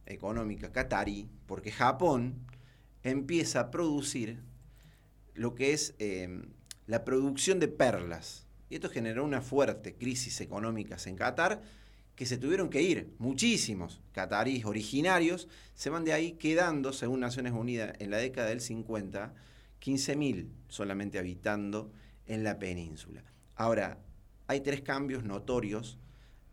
económica 0.06 0.72
catarí, 0.72 1.30
porque 1.46 1.74
Japón 1.74 2.48
empieza 3.04 3.60
a 3.60 3.70
producir 3.70 4.42
lo 5.38 5.56
que 5.56 5.74
es 5.74 5.96
eh, 6.00 6.42
la 6.88 7.06
producción 7.06 7.60
de 7.60 7.68
perlas. 7.68 8.46
Y 8.70 8.76
esto 8.76 8.90
generó 8.90 9.24
una 9.24 9.42
fuerte 9.42 9.96
crisis 9.96 10.42
económica 10.42 10.98
en 11.06 11.16
Qatar, 11.16 11.62
que 12.16 12.26
se 12.26 12.38
tuvieron 12.38 12.70
que 12.70 12.82
ir. 12.82 13.14
Muchísimos 13.20 14.02
cataríes 14.12 14.66
originarios 14.66 15.48
se 15.76 15.90
van 15.90 16.04
de 16.04 16.14
ahí 16.14 16.34
quedando, 16.34 16.92
según 16.92 17.20
Naciones 17.20 17.54
Unidas, 17.54 17.94
en 18.00 18.10
la 18.10 18.18
década 18.18 18.50
del 18.50 18.60
50, 18.60 19.34
15.000 19.80 20.50
solamente 20.68 21.20
habitando 21.20 21.92
en 22.26 22.44
la 22.44 22.58
península. 22.58 23.24
Ahora, 23.56 24.00
hay 24.48 24.62
tres 24.62 24.82
cambios 24.82 25.24
notorios 25.24 26.00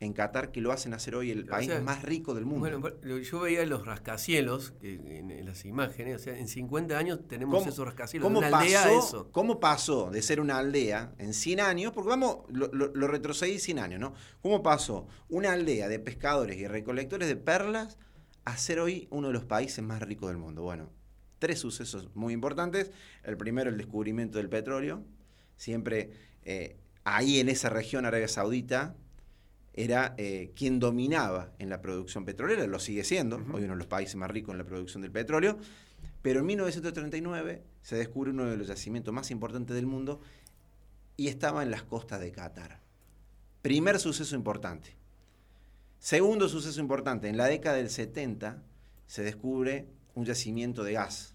en 0.01 0.13
Qatar 0.13 0.51
que 0.51 0.61
lo 0.61 0.73
hacen 0.73 0.93
hacer 0.93 1.15
hoy 1.15 1.31
el 1.31 1.47
país 1.47 1.71
más 1.83 2.03
rico 2.03 2.35
del 2.35 2.45
mundo. 2.45 2.81
Bueno, 2.81 3.19
yo 3.19 3.41
veía 3.41 3.65
los 3.65 3.87
rascacielos 3.87 4.75
en, 4.83 5.45
las 5.45 5.65
imágenes, 5.65 6.17
o 6.17 6.19
sea, 6.19 6.39
en 6.39 6.49
50 6.49 6.99
años 6.99 7.21
tenemos 7.29 7.67
esos 7.67 7.87
rascacielos. 7.87 8.27
¿cómo 8.27 8.41
pasó, 8.41 9.29
¿Cómo 9.33 9.61
pasó 9.61 10.11
de 10.11 10.23
ser 10.23 10.41
una 10.41 10.59
aldea 10.59 11.15
en 11.19 11.33
100 11.33 11.61
años? 11.61 11.93
Porque 11.93 12.09
vamos, 12.11 12.39
lo, 12.49 12.69
lo, 12.69 13.07
retrocedí 13.07 13.59
100 13.59 13.79
años, 13.79 14.01
¿no? 14.01 14.15
¿Cómo 14.43 14.63
pasó 14.63 15.07
una 15.29 15.53
aldea 15.53 15.89
de 15.89 15.99
pescadores 15.99 16.59
y 16.59 16.67
recolectores 16.67 17.29
de 17.29 17.37
perlas 17.37 17.99
a 18.45 18.57
ser 18.57 18.81
hoy 18.81 19.09
uno 19.11 19.29
de 19.29 19.35
los 19.35 19.45
países 19.45 19.83
más 19.83 20.03
ricos 20.03 20.29
del 20.29 20.39
mundo? 20.39 20.63
Bueno, 20.63 20.91
tres 21.39 21.59
sucesos 21.59 22.11
muy 22.15 22.33
importantes. 22.33 22.91
El 23.23 23.37
primero, 23.37 23.71
el 23.71 23.77
descubrimiento 23.77 24.39
del 24.39 24.49
petróleo. 24.49 25.05
Siempre 25.57 26.11
eh, 26.43 26.77
ahí 27.05 27.39
en 27.39 27.49
esa 27.49 27.69
región, 27.69 28.07
Arabia 28.07 28.29
Saudita, 28.29 28.97
era 29.75 30.15
eh, 30.19 30.53
quien 30.55 30.79
dominaba 30.79 31.53
en 31.59 31.69
la 31.69 31.83
producción 31.83 32.25
petrolera, 32.25 32.67
lo 32.67 32.79
sigue 32.79 33.03
siendo, 33.03 33.37
hoy 33.53 33.65
uno 33.65 33.73
de 33.73 33.79
los 33.79 33.89
países 33.89 34.15
más 34.15 34.31
ricos 34.31 34.53
en 34.53 34.59
la 34.59 34.65
producción 34.65 35.03
del 35.03 35.11
petróleo, 35.11 35.59
pero 36.23 36.41
en 36.41 36.47
1939 36.47 37.63
se 37.83 37.97
descubre 37.97 38.31
uno 38.31 38.47
de 38.47 38.57
los 38.57 38.69
yacimientos 38.69 39.13
más 39.13 39.33
importantes 39.33 39.75
del 39.75 39.87
mundo 39.87 40.21
y 41.17 41.27
estaba 41.27 41.63
en 41.65 41.73
las 41.73 41.83
costas 41.83 42.21
de 42.21 42.31
Qatar. 42.31 42.81
Primer 43.63 43.99
suceso 43.99 44.37
importante. 44.37 44.97
Segundo 45.99 46.49
suceso 46.49 46.81
importante, 46.81 47.29
en 47.29 47.37
la 47.37 47.47
década 47.47 47.77
del 47.77 47.91
70 47.91 48.63
se 49.07 49.23
descubre 49.23 49.89
un 50.15 50.25
yacimiento 50.25 50.85
de 50.85 50.93
gas. 50.93 51.35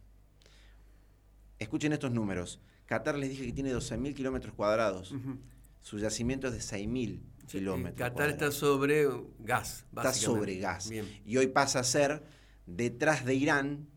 Escuchen 1.60 1.92
estos 1.92 2.12
números. 2.12 2.62
Qatar 2.86 3.18
les 3.18 3.30
dije 3.30 3.46
que 3.46 3.52
tiene 3.52 3.74
12.000 3.74 4.14
kilómetros 4.16 4.54
cuadrados. 4.56 5.14
Su 5.82 6.00
yacimiento 6.00 6.48
es 6.48 6.54
de 6.54 6.60
6.000 6.60 7.20
kilómetros. 7.50 8.10
Qatar 8.10 8.30
está 8.30 8.52
sobre 8.52 9.08
gas. 9.40 9.86
Está 9.96 10.14
sobre 10.14 10.58
gas. 10.60 10.90
Y 11.26 11.38
hoy 11.38 11.48
pasa 11.48 11.80
a 11.80 11.84
ser 11.84 12.24
detrás 12.66 13.26
de 13.26 13.36
Irán, 13.36 13.88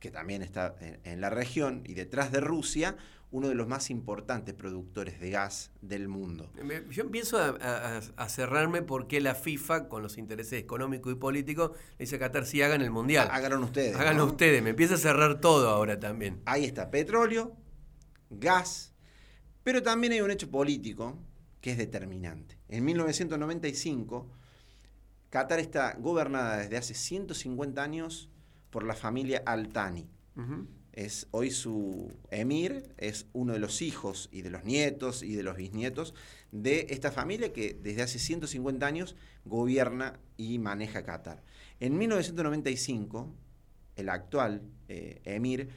que 0.00 0.10
también 0.10 0.42
está 0.42 0.76
en, 0.80 1.20
la 1.20 1.30
región, 1.30 1.82
y 1.86 1.94
detrás 1.94 2.32
de 2.32 2.40
Rusia, 2.40 2.96
uno 3.30 3.48
de 3.48 3.54
los 3.54 3.66
más 3.66 3.90
importantes 3.90 4.54
productores 4.54 5.20
de 5.20 5.30
gas 5.30 5.70
del 5.80 6.08
mundo. 6.08 6.50
Yo 6.90 7.02
empiezo 7.02 7.38
a, 7.38 8.28
cerrarme 8.28 8.82
porque 8.82 9.20
la 9.20 9.34
FIFA, 9.34 9.88
con 9.88 10.02
los 10.02 10.18
intereses 10.18 10.60
económicos 10.60 11.12
y 11.12 11.16
políticos, 11.16 11.72
le 11.98 12.04
dice 12.04 12.16
a 12.16 12.18
Qatar, 12.18 12.46
sí, 12.46 12.62
hagan 12.62 12.82
el 12.82 12.90
Mundial. 12.90 13.28
Háganlo 13.30 13.60
ustedes. 13.64 13.96
Háganlo 13.96 14.26
ustedes. 14.26 14.62
Me 14.62 14.70
empieza 14.70 14.94
a 14.94 14.98
cerrar 14.98 15.40
todo 15.40 15.68
ahora 15.68 15.98
también. 15.98 16.40
Ahí 16.44 16.64
está, 16.64 16.90
petróleo, 16.90 17.56
gas, 18.30 18.92
pero 19.62 19.82
también 19.82 20.12
hay 20.12 20.20
un 20.20 20.30
hecho 20.30 20.50
político 20.50 21.18
que 21.66 21.72
es 21.72 21.78
determinante. 21.78 22.56
En 22.68 22.84
1995, 22.84 24.30
Qatar 25.30 25.58
está 25.58 25.96
gobernada 25.98 26.58
desde 26.58 26.76
hace 26.76 26.94
150 26.94 27.82
años 27.82 28.30
por 28.70 28.84
la 28.84 28.94
familia 28.94 29.42
Al-Thani. 29.44 30.08
es, 30.92 31.26
hoy 31.32 31.50
su 31.50 32.16
emir 32.30 32.94
es 32.98 33.26
uno 33.32 33.52
de 33.52 33.58
los 33.58 33.82
hijos 33.82 34.28
y 34.30 34.42
de 34.42 34.50
los 34.50 34.62
nietos 34.62 35.24
y 35.24 35.34
de 35.34 35.42
los 35.42 35.56
bisnietos 35.56 36.14
de 36.52 36.86
esta 36.90 37.10
familia 37.10 37.52
que 37.52 37.74
desde 37.74 38.02
hace 38.02 38.20
150 38.20 38.86
años 38.86 39.16
gobierna 39.44 40.20
y 40.36 40.60
maneja 40.60 41.02
Qatar. 41.02 41.42
En 41.80 41.98
1995, 41.98 43.34
el 43.96 44.08
actual 44.08 44.62
eh, 44.86 45.20
emir 45.24 45.70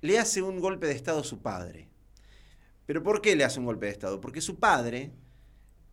le 0.00 0.18
hace 0.18 0.40
un 0.40 0.58
golpe 0.58 0.86
de 0.86 0.94
Estado 0.94 1.20
a 1.20 1.24
su 1.24 1.42
padre. 1.42 1.91
¿Pero 2.86 3.02
por 3.02 3.20
qué 3.20 3.36
le 3.36 3.44
hace 3.44 3.60
un 3.60 3.66
golpe 3.66 3.86
de 3.86 3.92
Estado? 3.92 4.20
Porque 4.20 4.40
su 4.40 4.58
padre 4.58 5.12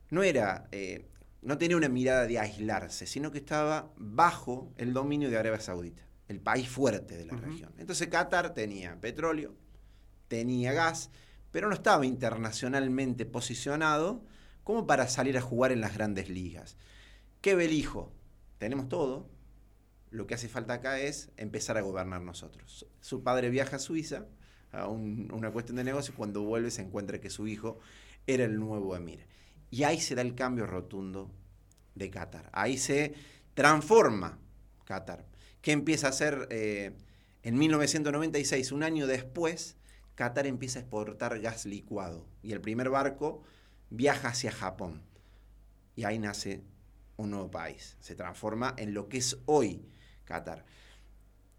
no 0.09 0.23
era, 0.23 0.67
eh, 0.71 1.07
no 1.41 1.57
tenía 1.57 1.77
una 1.77 1.89
mirada 1.89 2.25
de 2.25 2.39
aislarse, 2.39 3.05
sino 3.05 3.31
que 3.31 3.37
estaba 3.39 3.93
bajo 3.97 4.73
el 4.77 4.93
dominio 4.93 5.29
de 5.29 5.37
Arabia 5.37 5.59
Saudita, 5.59 6.03
el 6.27 6.39
país 6.39 6.67
fuerte 6.67 7.17
de 7.17 7.25
la 7.25 7.35
región. 7.35 7.73
Entonces 7.77 8.07
Qatar 8.07 8.53
tenía 8.53 8.99
petróleo, 8.99 9.55
tenía 10.27 10.73
gas, 10.73 11.11
pero 11.51 11.67
no 11.67 11.73
estaba 11.73 12.05
internacionalmente 12.05 13.25
posicionado 13.25 14.23
como 14.63 14.85
para 14.85 15.07
salir 15.07 15.37
a 15.37 15.41
jugar 15.41 15.71
en 15.71 15.81
las 15.81 15.95
grandes 15.95 16.29
ligas. 16.29 16.77
¿Qué 17.41 17.55
ve 17.55 17.65
el 17.65 17.73
hijo? 17.73 18.13
Tenemos 18.57 18.89
todo. 18.89 19.29
Lo 20.11 20.27
que 20.27 20.33
hace 20.33 20.49
falta 20.49 20.73
acá 20.73 20.99
es 20.99 21.31
empezar 21.37 21.77
a 21.77 21.81
gobernar 21.81 22.21
nosotros. 22.21 22.85
Su 22.99 23.23
padre 23.23 23.49
viaja 23.49 23.77
a 23.77 23.79
Suiza, 23.79 24.25
una 24.71 25.51
cuestión 25.51 25.77
de 25.77 25.83
negocio, 25.83 26.13
cuando 26.15 26.43
vuelve 26.43 26.71
se 26.71 26.81
encuentra 26.81 27.19
que 27.19 27.29
su 27.29 27.47
hijo 27.47 27.79
era 28.27 28.43
el 28.43 28.59
nuevo 28.59 28.95
emir. 28.95 29.25
Y 29.71 29.83
ahí 29.83 29.99
se 29.99 30.15
da 30.15 30.21
el 30.21 30.35
cambio 30.35 30.65
rotundo 30.65 31.31
de 31.95 32.09
Qatar. 32.09 32.49
Ahí 32.53 32.77
se 32.77 33.13
transforma 33.53 34.39
Qatar. 34.85 35.25
¿Qué 35.61 35.71
empieza 35.71 36.07
a 36.07 36.11
hacer 36.11 36.47
eh, 36.51 36.95
en 37.43 37.57
1996? 37.57 38.71
Un 38.71 38.83
año 38.83 39.07
después, 39.07 39.75
Qatar 40.15 40.47
empieza 40.47 40.79
a 40.79 40.81
exportar 40.83 41.39
gas 41.39 41.65
licuado. 41.65 42.25
Y 42.41 42.53
el 42.53 42.61
primer 42.61 42.89
barco 42.89 43.43
viaja 43.89 44.29
hacia 44.29 44.51
Japón. 44.51 45.01
Y 45.95 46.05
ahí 46.05 46.19
nace 46.19 46.63
un 47.17 47.31
nuevo 47.31 47.51
país. 47.51 47.97
Se 47.99 48.15
transforma 48.15 48.73
en 48.77 48.93
lo 48.93 49.09
que 49.09 49.17
es 49.17 49.37
hoy 49.45 49.85
Qatar. 50.23 50.65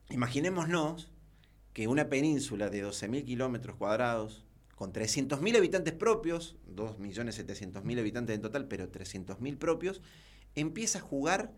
Imaginémonos 0.09 1.13
que 1.73 1.89
una 1.89 2.09
península 2.09 2.71
de 2.71 2.85
12.000 2.85 3.25
kilómetros 3.25 3.77
cuadrados, 3.77 4.45
con 4.75 4.93
300.000 4.93 5.57
habitantes 5.57 5.95
propios, 5.95 6.57
2.700.000 6.75 7.99
habitantes 7.99 8.35
en 8.35 8.43
total, 8.43 8.67
pero 8.67 8.91
300.000 8.91 9.59
propios, 9.59 10.01
empieza 10.55 10.99
a 10.99 11.03
jugar 11.03 11.53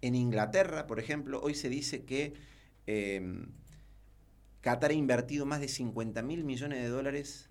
en 0.00 0.14
Inglaterra, 0.14 0.86
por 0.86 0.98
ejemplo. 0.98 1.40
Hoy 1.42 1.54
se 1.54 1.68
dice 1.68 2.04
que 2.04 2.34
em, 2.86 3.48
Qatar 4.60 4.90
ha 4.90 4.94
invertido 4.94 5.46
más 5.46 5.60
de 5.60 5.66
50.000 5.66 6.42
millones 6.42 6.82
de 6.82 6.88
dólares 6.88 7.50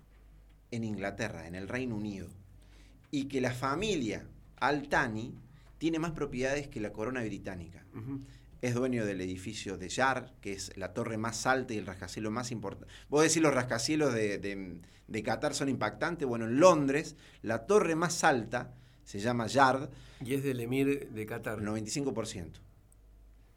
en 0.70 0.84
Inglaterra, 0.84 1.46
en 1.46 1.54
el 1.54 1.68
Reino 1.68 1.96
Unido, 1.96 2.28
y 3.10 3.26
que 3.26 3.40
la 3.40 3.52
familia 3.52 4.26
Al-Thani 4.56 5.34
tiene 5.78 5.98
más 5.98 6.12
propiedades 6.12 6.66
que 6.68 6.80
la 6.80 6.92
corona 6.92 7.22
británica 7.22 7.84
es 8.64 8.72
dueño 8.72 9.04
del 9.04 9.20
edificio 9.20 9.76
de 9.76 9.90
Yar, 9.90 10.32
que 10.40 10.54
es 10.54 10.74
la 10.78 10.94
torre 10.94 11.18
más 11.18 11.44
alta 11.44 11.74
y 11.74 11.76
el 11.76 11.84
rascacielos 11.84 12.32
más 12.32 12.50
importante. 12.50 12.90
Vos 13.10 13.22
decís 13.22 13.42
los 13.42 13.52
rascacielos 13.52 14.14
de, 14.14 14.38
de, 14.38 15.22
Qatar 15.22 15.54
son 15.54 15.68
impactantes. 15.68 16.26
Bueno, 16.26 16.46
en 16.46 16.58
Londres, 16.58 17.14
la 17.42 17.66
torre 17.66 17.94
más 17.94 18.24
alta 18.24 18.72
se 19.04 19.20
llama 19.20 19.48
Yard. 19.48 19.90
Y 20.24 20.32
es 20.32 20.42
del 20.42 20.60
emir 20.60 21.10
de 21.10 21.26
Qatar. 21.26 21.60
95%. 21.60 22.52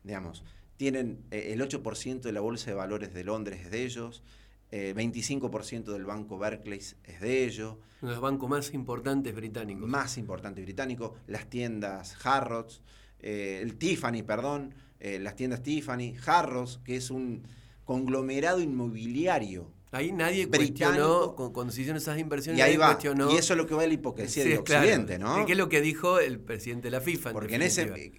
Digamos, 0.04 0.44
tienen 0.76 1.24
eh, 1.32 1.54
el 1.54 1.62
8% 1.62 2.20
de 2.20 2.32
la 2.34 2.42
bolsa 2.42 2.70
de 2.70 2.76
valores 2.76 3.14
de 3.14 3.24
Londres 3.24 3.62
es 3.64 3.72
de 3.72 3.86
ellos. 3.86 4.24
Eh, 4.72 4.94
25% 4.94 5.86
del 5.86 6.04
banco 6.04 6.38
Barclays 6.38 6.98
es 7.06 7.22
de 7.22 7.46
ellos. 7.46 7.78
Uno 8.02 8.10
de 8.10 8.16
los 8.16 8.22
bancos 8.22 8.50
más 8.50 8.74
importantes 8.74 9.34
británicos. 9.34 9.88
Más 9.88 10.18
importantes 10.18 10.66
británicos. 10.66 11.14
Las 11.28 11.50
tiendas 11.50 12.18
Harrods, 12.26 12.82
eh, 13.22 13.62
el 13.64 13.78
Tiffany, 13.78 14.24
perdón 14.24 14.74
eh, 15.00 15.20
las 15.20 15.36
tiendas 15.36 15.64
Tiffany, 15.64 16.16
Harros, 16.26 16.80
que 16.84 16.96
es 16.96 17.12
un 17.12 17.44
conglomerado 17.86 18.60
inmobiliario. 18.60 19.72
Ahí 19.92 20.12
nadie 20.12 20.48
cuestionó, 20.50 21.34
cuando 21.36 21.72
se 21.72 21.82
hicieron 21.82 21.98
esas 21.98 22.20
inversiones, 22.20 22.60
y 22.60 22.62
ahí 22.62 22.76
va. 22.76 23.00
Y 23.32 23.38
eso 23.38 23.54
es 23.54 23.58
lo 23.58 23.66
que 23.66 23.74
va 23.74 23.84
a 23.84 23.88
la 23.88 23.94
hipocresía 23.94 24.44
del 24.44 24.60
Occidente, 24.60 25.18
¿no? 25.18 25.46
¿Qué 25.46 25.54
es 25.54 25.58
lo 25.58 25.70
que 25.70 25.82
dijo 25.82 26.20
el 26.20 26.40
presidente 26.40 26.88
de 26.88 26.92
la 26.92 27.02
FIFA? 27.02 27.32
Porque 27.32 27.56
en, 27.56 27.62
ese. 27.62 28.12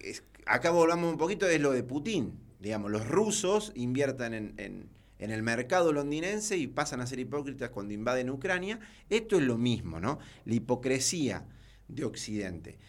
acá 0.45 0.71
volvamos 0.71 1.11
un 1.11 1.17
poquito, 1.17 1.47
es 1.47 1.61
lo 1.61 1.71
de 1.71 1.83
Putin. 1.83 2.39
Digamos, 2.59 2.91
los 2.91 3.07
rusos 3.07 3.71
inviertan 3.75 4.33
en, 4.33 4.53
en, 4.57 5.31
el 5.31 5.43
mercado 5.43 5.93
londinense 5.93 6.57
y 6.57 6.67
pasan 6.67 7.01
a 7.01 7.07
ser 7.07 7.19
hipócritas 7.19 7.69
cuando 7.69 7.93
invaden 7.93 8.29
Ucrania. 8.31 8.79
Esto 9.09 9.37
es 9.37 9.43
lo 9.43 9.57
mismo, 9.57 9.99
¿no? 9.99 10.17
La 10.45 10.55
hipocresía 10.55 11.45
de 11.87 12.03
Occidente. 12.03 12.79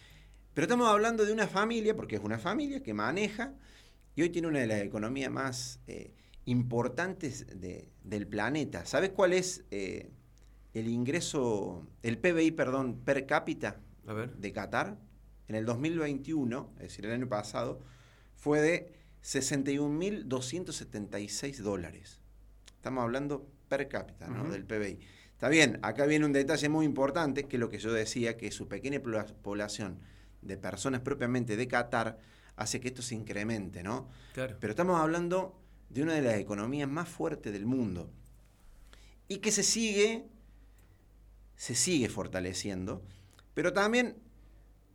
Pero 0.53 0.65
estamos 0.65 0.89
hablando 0.89 1.23
de 1.23 1.31
una 1.31 1.47
familia, 1.47 1.95
porque 1.95 2.15
es 2.15 2.23
una 2.23 2.39
familia 2.39 2.81
que 2.81 2.93
maneja 2.93 3.53
y 4.15 4.21
hoy 4.21 4.29
tiene 4.29 4.47
una 4.47 4.59
de 4.59 4.67
las 4.67 4.81
economías 4.81 5.31
más 5.31 5.79
eh, 5.87 6.13
importantes 6.45 7.47
del 8.03 8.27
planeta. 8.27 8.85
¿Sabes 8.85 9.11
cuál 9.11 9.33
es 9.33 9.63
eh, 9.71 10.09
el 10.73 10.87
ingreso, 10.87 11.87
el 12.03 12.17
PBI, 12.17 12.51
perdón, 12.51 13.01
per 13.03 13.25
cápita 13.25 13.79
de 14.37 14.51
Qatar? 14.51 14.97
en 15.51 15.57
el 15.57 15.65
2021, 15.65 16.71
es 16.75 16.83
decir, 16.83 17.05
el 17.05 17.11
año 17.11 17.27
pasado, 17.27 17.81
fue 18.37 18.61
de 18.61 18.93
61.276 19.21 21.57
dólares. 21.57 22.21
Estamos 22.67 23.03
hablando 23.03 23.51
per 23.67 23.89
cápita, 23.89 24.27
¿no? 24.27 24.49
Del 24.49 24.63
PBI. 24.63 24.99
Está 25.33 25.49
bien, 25.49 25.77
acá 25.81 26.05
viene 26.05 26.25
un 26.25 26.31
detalle 26.31 26.69
muy 26.69 26.85
importante, 26.85 27.49
que 27.49 27.57
es 27.57 27.59
lo 27.59 27.67
que 27.67 27.79
yo 27.79 27.91
decía, 27.91 28.37
que 28.37 28.49
su 28.49 28.69
pequeña 28.69 29.01
población 29.01 29.99
de 30.41 30.55
personas 30.55 31.01
propiamente 31.01 31.57
de 31.57 31.67
Qatar 31.67 32.17
hace 32.61 32.79
que 32.79 32.89
esto 32.89 33.01
se 33.01 33.15
incremente, 33.15 33.83
¿no? 33.83 34.07
Claro. 34.33 34.57
Pero 34.59 34.71
estamos 34.71 34.99
hablando 34.99 35.59
de 35.89 36.03
una 36.03 36.13
de 36.13 36.21
las 36.21 36.35
economías 36.35 36.89
más 36.89 37.09
fuertes 37.09 37.51
del 37.51 37.65
mundo 37.65 38.09
y 39.27 39.37
que 39.37 39.51
se 39.51 39.63
sigue, 39.63 40.27
se 41.55 41.75
sigue 41.75 42.07
fortaleciendo, 42.09 43.03
pero 43.53 43.73
también 43.73 44.15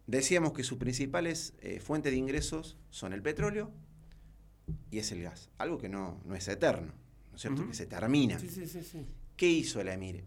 decíamos 0.07 0.53
que 0.53 0.63
sus 0.63 0.79
principales 0.79 1.55
eh, 1.61 1.81
fuentes 1.81 2.13
de 2.13 2.19
ingresos 2.19 2.77
son 2.91 3.13
el 3.13 3.23
petróleo 3.23 3.73
y 4.91 4.99
es 4.99 5.13
el 5.13 5.23
gas, 5.23 5.51
algo 5.59 5.79
que 5.79 5.89
no, 5.89 6.21
no 6.25 6.35
es 6.35 6.49
eterno, 6.49 6.95
¿no 7.31 7.37
es 7.37 7.43
cierto? 7.43 7.67
Que 7.67 7.75
se 7.75 7.87
termina. 7.87 8.39
Sí, 8.39 8.49
sí, 8.49 8.67
sí, 8.67 9.07
¿Qué 9.37 9.49
hizo 9.49 9.81
el 9.81 9.89
emir 9.89 10.25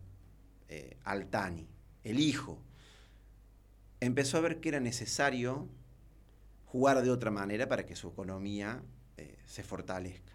eh, 0.67 0.97
Altani, 1.03 1.67
el 2.03 2.19
hijo? 2.19 2.61
Empezó 3.99 4.37
a 4.37 4.41
ver 4.41 4.59
que 4.59 4.69
era 4.69 4.79
necesario 4.79 5.67
jugar 6.71 7.01
de 7.01 7.09
otra 7.09 7.31
manera 7.31 7.67
para 7.67 7.85
que 7.85 7.95
su 7.95 8.09
economía 8.09 8.83
eh, 9.17 9.37
se 9.45 9.63
fortalezca. 9.63 10.33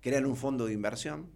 Crean 0.00 0.24
un 0.24 0.36
fondo 0.36 0.66
de 0.66 0.72
inversión. 0.72 1.30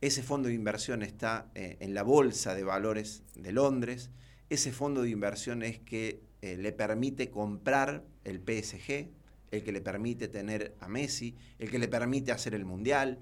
Ese 0.00 0.22
fondo 0.22 0.48
de 0.48 0.54
inversión 0.54 1.02
está 1.02 1.50
eh, 1.54 1.76
en 1.80 1.92
la 1.92 2.02
Bolsa 2.02 2.54
de 2.54 2.64
Valores 2.64 3.22
de 3.34 3.52
Londres. 3.52 4.10
Ese 4.48 4.72
fondo 4.72 5.02
de 5.02 5.10
inversión 5.10 5.62
es 5.62 5.78
que 5.78 6.22
le 6.42 6.72
permite 6.72 7.30
comprar 7.30 8.04
el 8.22 8.36
PSG, 8.36 9.08
el 9.50 9.64
que 9.64 9.72
le 9.72 9.80
permite 9.80 10.28
tener 10.28 10.76
a 10.78 10.88
Messi, 10.88 11.34
el 11.58 11.70
que 11.70 11.78
le 11.78 11.88
permite 11.88 12.32
hacer 12.32 12.54
el 12.54 12.66
Mundial. 12.66 13.18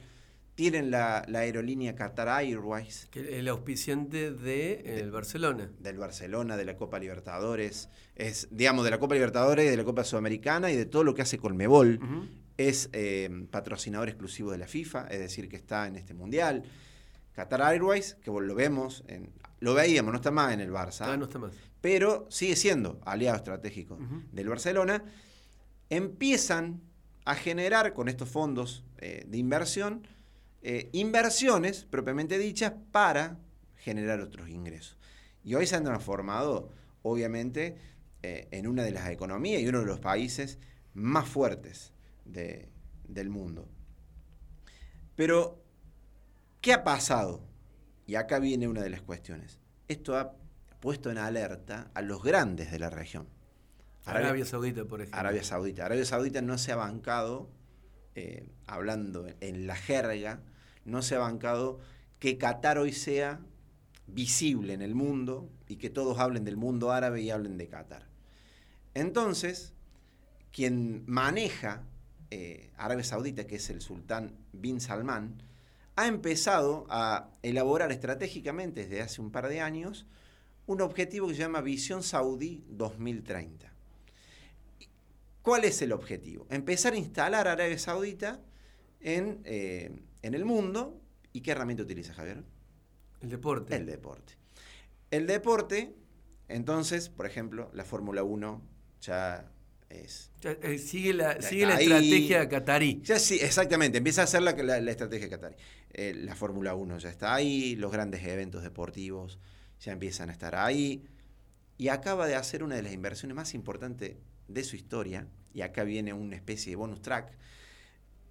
Tienen 0.54 0.90
la, 0.90 1.25
aerolínea 1.35 1.94
Qatar 1.94 2.28
Airways. 2.28 3.09
Que 3.11 3.38
el 3.38 3.49
auspiciante 3.49 4.32
de, 4.32 5.09
Barcelona. 5.11 5.71
Del 5.78 5.99
Barcelona, 5.99 6.56
de 6.56 6.64
la 6.64 6.76
Copa 6.76 6.99
Libertadores. 6.99 7.88
Es, 8.16 8.49
digamos, 8.50 8.85
de 8.85 8.90
la 8.90 8.99
Copa 8.99 9.14
Libertadores, 9.14 9.71
de 9.71 9.76
la 9.76 9.85
Copa 9.85 10.04
Sudamericana 10.04 10.71
y 10.71 10.76
de 10.76 10.85
todo 10.85 11.04
lo 11.04 11.14
que 11.14 11.23
hace 11.23 11.38
Colmebol. 11.38 12.00
Es 12.59 12.90
eh, 12.92 13.47
patrocinador 13.50 14.09
exclusivo 14.09 14.52
de 14.52 14.59
la 14.59 14.66
FIFA, 14.66 15.06
es 15.09 15.18
decir, 15.18 15.49
que 15.49 15.56
está 15.56 15.87
en 15.87 15.97
este 15.97 16.12
Mundial. 16.14 16.64
Qatar 17.32 17.62
Airways, 17.62 18.18
que 18.23 18.30
lo 18.30 18.54
vemos, 18.54 19.04
en, 19.09 19.30
lo 19.61 19.73
veíamos, 19.73 20.12
no 20.12 20.16
está 20.16 20.30
más 20.30 20.52
en 20.52 20.61
el 20.61 20.71
Barça. 20.71 21.06
Ah, 21.06 21.16
no 21.16 21.25
está 21.25 21.38
más. 21.38 21.54
Pero 21.80 22.26
sigue 22.30 22.56
siendo 22.56 23.00
aliado 23.06 23.38
estratégico 23.38 23.99
del 24.32 24.49
Barcelona 24.49 25.02
empiezan 25.92 26.80
a 27.26 27.35
generar 27.35 27.92
con 27.92 28.09
estos 28.09 28.28
fondos 28.28 28.82
eh, 28.99 29.25
de 29.26 29.38
inversión 29.38 30.06
eh, 30.62 30.88
inversiones 30.92 31.85
propiamente 31.85 32.38
dichas 32.38 32.73
para 32.92 33.38
generar 33.76 34.21
otros 34.21 34.49
ingresos. 34.49 34.97
Y 35.42 35.54
hoy 35.54 35.66
se 35.66 35.75
han 35.76 35.85
transformado, 35.85 36.71
obviamente, 37.02 37.76
eh, 38.23 38.47
en 38.52 38.69
una 38.69 38.85
de 38.85 38.92
las 38.92 39.09
economías 39.11 39.61
y 39.61 39.66
uno 39.66 39.81
de 39.81 39.87
los 39.87 39.99
países 39.99 40.59
más 40.95 41.28
fuertes 41.28 41.92
del 42.25 43.29
mundo. 43.29 43.68
Pero, 45.16 45.61
¿qué 46.61 46.72
ha 46.72 46.85
pasado? 46.85 47.42
Y 48.07 48.14
acá 48.14 48.38
viene 48.38 48.68
una 48.68 48.83
de 48.83 48.90
las 48.90 49.03
cuestiones. 49.03 49.59
Esto 49.88 50.16
ha 50.16 50.37
puesto 50.79 51.11
en 51.11 51.18
alerta 51.18 51.90
a 51.94 52.03
los 52.03 52.22
grandes 52.22 52.70
de 52.70 52.79
la 52.79 52.90
región. 52.90 53.29
Arabia, 54.05 54.44
Saudita, 54.44 54.85
por 54.85 55.01
ejemplo. 55.01 55.20
Arabia 55.20 55.44
Saudita. 55.44 55.87
Arabia 55.87 56.05
Saudita 56.05 56.42
no 56.42 56.59
se 56.59 56.72
ha 56.72 56.77
bancado, 56.77 57.51
eh, 58.14 58.48
hablando 58.66 59.27
en 59.40 59.66
la 59.66 59.77
jerga, 59.77 60.40
no 60.85 61.03
se 61.03 61.16
ha 61.16 61.18
bancado 61.18 61.79
que 62.18 62.38
Qatar 62.38 62.79
hoy 62.79 62.92
sea 62.92 63.40
visible 64.07 64.73
en 64.75 64.83
el 64.83 64.95
mundo 64.95 65.51
y 65.68 65.77
que 65.77 65.90
todos 65.90 66.18
hablen 66.18 66.45
del 66.45 66.57
mundo 66.57 66.92
árabe 66.92 67.21
y 67.23 67.31
hablen 67.31 67.59
de 67.59 67.68
Qatar. 67.68 68.07
Entonces, 68.95 69.73
quien 70.53 71.05
maneja 71.07 71.85
eh, 72.31 72.71
Arabia 72.77 73.05
Saudita, 73.05 73.47
que 73.47 73.57
es 73.57 73.71
el 73.71 73.81
sultán 73.81 74.37
bin 74.53 74.81
Salman, 74.81 75.42
ha 75.97 76.07
empezado 76.07 76.87
a 76.88 77.31
elaborar 77.42 77.92
estratégicamente 77.92 78.83
desde 78.87 79.03
hace 79.03 79.21
un 79.21 79.31
par 79.31 79.49
de 79.49 79.61
años 79.61 80.07
un 80.66 80.81
objetivo 80.81 81.29
que 81.29 81.35
se 81.35 81.40
llama 81.40 81.61
Visión 81.61 82.03
Saudí 82.03 82.64
2030. 82.68 83.73
¿Cuál 85.42 85.64
es 85.64 85.83
el 85.83 85.92
objetivo? 85.92 86.47
Empezar 86.51 86.92
a 86.92 86.97
instalar 86.97 87.49
Arabia 87.49 87.79
Saudita 87.79 88.40
en, 89.03 89.41
eh, 89.45 89.91
en 90.23 90.35
el 90.35 90.45
mundo. 90.45 91.01
¿Y 91.33 91.41
qué 91.41 91.53
herramienta 91.53 91.83
utiliza 91.83 92.15
Javier? 92.15 92.43
El 93.21 93.31
deporte. 93.31 93.77
El 93.77 93.87
deporte. 93.87 94.35
El 95.11 95.27
deporte, 95.27 95.95
entonces, 96.49 97.09
por 97.09 97.27
ejemplo, 97.27 97.71
la 97.75 97.85
Fórmula 97.85 98.23
1 98.23 98.62
ya 99.01 99.51
es... 99.91 100.31
Eh, 100.43 100.79
sigue 100.79 101.12
la, 101.12 101.41
sigue 101.41 101.67
la 101.67 101.81
estrategia 101.81 102.49
catarí. 102.49 103.01
Ya 103.03 103.19
sí, 103.19 103.38
exactamente, 103.41 103.99
empieza 103.99 104.23
a 104.23 104.27
ser 104.27 104.43
la, 104.43 104.53
la, 104.53 104.91
estrategia 104.91 105.29
catarí. 105.29 105.57
Eh, 105.93 106.15
la 106.15 106.35
Fórmula 106.35 106.75
1 106.75 106.99
ya 106.99 107.11
está 107.11 107.35
ahí, 107.35 107.77
los 107.77 107.93
grandes 107.93 108.25
eventos 108.25 108.62
deportivos 108.62 109.38
ya 109.81 109.93
empiezan 109.93 110.31
a 110.31 110.33
estar 110.33 110.55
ahí. 110.55 111.05
Y 111.77 111.88
acaba 111.88 112.27
de 112.27 112.35
hacer 112.35 112.62
una 112.62 112.77
de 112.77 112.83
las 112.83 112.93
inversiones 112.93 113.35
más 113.35 113.55
importantes 113.55 114.17
de 114.49 114.65
su 114.65 114.77
historia, 114.77 115.29
y 115.55 115.62
acá 115.62 115.85
viene 115.85 116.12
una 116.12 116.37
especie 116.37 116.71
de 116.71 116.77
bonus 116.77 117.03
track, 117.03 117.33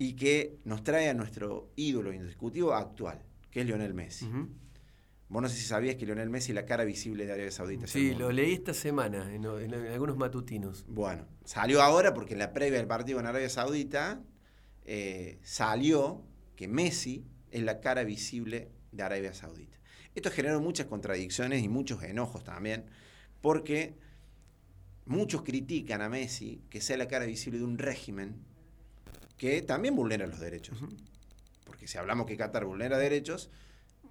y 0.02 0.14
que 0.14 0.58
nos 0.64 0.84
trae 0.84 1.10
a 1.10 1.14
nuestro 1.14 1.70
ídolo 1.76 2.12
indiscutivo 2.12 2.74
actual, 2.74 3.22
que 3.52 3.62
es 3.62 3.68
Lionel 3.68 3.94
Messi. 3.94 4.28
Vos 5.30 5.44
no 5.44 5.48
sé 5.48 5.58
si 5.58 5.64
sabías 5.64 5.96
que 5.96 6.08
Lionel 6.08 6.32
Messi 6.32 6.54
es 6.54 6.56
la 6.56 6.66
cara 6.66 6.84
visible 6.86 7.28
de 7.28 7.34
Arabia 7.34 7.52
Saudita. 7.52 7.86
Sí, 7.86 8.16
lo 8.16 8.32
leí 8.32 8.54
esta 8.54 8.74
semana 8.74 9.32
en, 9.32 9.46
algunos 9.46 10.18
matutinos. 10.18 10.86
Bueno, 10.88 11.28
salió 11.46 11.84
ahora 11.84 12.16
porque 12.16 12.34
en 12.34 12.40
la 12.40 12.52
previa 12.52 12.80
del 12.80 12.88
partido 12.88 13.20
en 13.20 13.28
Arabia 13.28 13.48
Saudita 13.48 14.24
eh, 14.86 15.38
salió 15.44 16.26
que 16.56 16.68
Messi 16.68 17.24
es 17.52 17.62
la 17.62 17.80
cara 17.80 18.04
visible 18.04 18.72
de 18.92 19.04
Arabia 19.04 19.36
Saudita. 19.36 19.78
Esto 20.16 20.32
generó 20.32 20.60
muchas 20.62 20.88
contradicciones 20.88 21.62
y 21.62 21.70
muchos 21.70 22.02
enojos 22.02 22.44
también, 22.44 22.86
porque 23.40 24.00
Muchos 25.06 25.42
critican 25.42 26.02
a 26.02 26.10
Messi 26.10 26.62
que 26.70 26.80
sea 26.80 26.96
la 26.96 27.08
cara 27.08 27.26
visible 27.26 27.60
de 27.60 27.66
un 27.66 27.78
régimen 27.78 28.46
que 29.42 29.64
también 29.64 29.96
vulnera 29.96 30.28
los 30.28 30.40
derechos. 30.40 30.78
Porque 31.66 31.88
si 31.88 31.98
hablamos 31.98 32.28
que 32.28 32.38
Qatar 32.38 32.64
vulnera 32.64 33.00
derechos, 33.00 33.50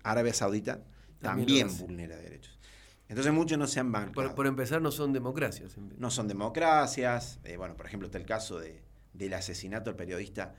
Arabia 0.02 0.34
Saudita 0.34 0.82
también, 1.20 1.68
vulnera 1.78 2.16
derechos. 2.16 2.58
Entonces 3.06 3.32
muchos 3.32 3.56
no 3.56 3.68
se 3.68 3.78
han 3.78 3.92
bancado. 3.92 4.34
Por, 4.34 4.48
empezar, 4.48 4.82
no 4.82 4.90
son 4.90 5.12
democracias. 5.12 5.76
No 5.78 6.10
son 6.10 6.26
democracias. 6.26 7.38
Eh, 7.44 7.56
bueno, 7.56 7.76
por 7.76 7.86
ejemplo, 7.86 8.06
está 8.06 8.18
el 8.18 8.26
caso 8.26 8.58
de, 8.58 8.82
del 9.12 9.32
asesinato 9.34 9.90
del 9.90 9.96
periodista 9.96 10.56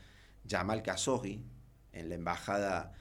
Jamal 0.49 0.83
Khashoggi 0.83 1.43
en 1.91 2.07
la 2.07 2.15
embajada 2.15 2.93